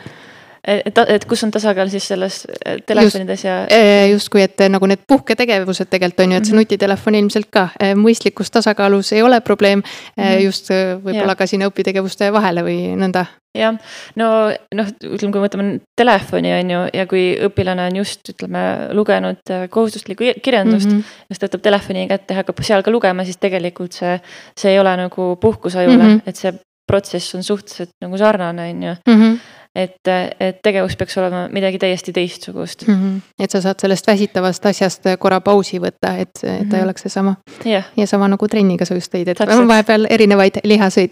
[0.64, 3.56] et, et kus on tasakaal siis selles äh, telefonides ja?
[3.72, 6.64] Äh, justkui, et nagu need puhketegevused tegelikult on ju, et see mhm.
[6.64, 10.22] nutitelefon ilmselt ka mõistlikus tasakaalus ei ole probleem mm.
[10.22, 10.40] -hmm.
[10.44, 13.24] just võib-olla ka sinna õpitegevuste vahele või nõnda.
[13.56, 13.76] jah,
[14.20, 14.28] no
[14.74, 20.34] noh, ütleme, kui võtame telefoni on ju ja kui õpilane on just ütleme lugenud kohustuslikku
[20.42, 20.98] kirjandust mm.
[20.98, 21.22] -hmm.
[21.28, 24.18] siis ta võtab telefoni kätte ja hakkab seal ka lugema, siis tegelikult see,
[24.56, 26.22] see ei ole nagu puhkus ajule mm, -hmm.
[26.26, 26.52] et see
[26.86, 29.40] protsess on suhteliselt nagu sarnane, on ju mhm
[29.74, 30.08] et,
[30.40, 32.94] et tegevus peaks olema midagi täiesti teistsugust mm.
[32.94, 33.20] -hmm.
[33.44, 36.70] et sa saad sellest väsitavast asjast korra pausi võtta, et, et mm -hmm.
[36.70, 36.84] ta ei mhm.
[36.84, 37.34] oleks seesama
[37.66, 37.84] yeah..
[37.96, 39.68] ja sama nagu trenniga sa just tõid, et Täpselt.
[39.68, 41.10] vahepeal erinevaid lihaseid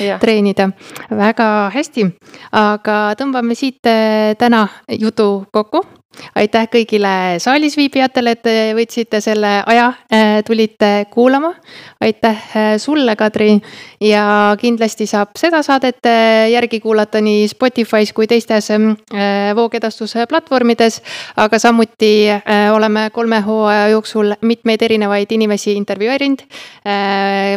[0.00, 0.20] yeah.
[0.22, 0.70] treenida.
[1.10, 2.06] väga hästi,
[2.52, 5.86] aga tõmbame siit eh, täna jutu kokku
[6.36, 11.54] aitäh kõigile saalis viibijatele, et te võtsite selle aja, äh, tulite kuulama.
[12.00, 13.60] aitäh äh, sulle, Kadri
[14.00, 18.68] ja kindlasti saab seda saadet äh, järgi kuulata nii Spotify's kui teistes
[19.54, 21.02] voogedastuse platvormides.
[21.36, 22.28] aga samuti
[22.72, 26.42] oleme kolme hooaja jooksul mitmeid erinevaid inimesi intervjueerinud.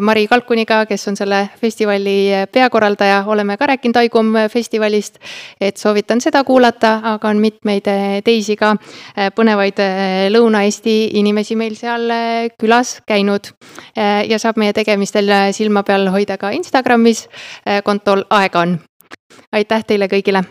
[0.01, 5.19] Mari Kalkuniga, kes on selle festivali peakorraldaja, oleme ka rääkinud Aigum festivalist.
[5.61, 7.87] et soovitan seda kuulata, aga on mitmeid
[8.23, 13.53] teisi ka äh, põnevaid äh, Lõuna-Eesti inimesi meil seal äh, külas käinud.
[13.95, 17.27] ja saab meie tegemistel silma peal hoida ka Instagramis
[17.83, 18.79] kontol Aega on.
[19.51, 20.43] aitäh teile kõigile.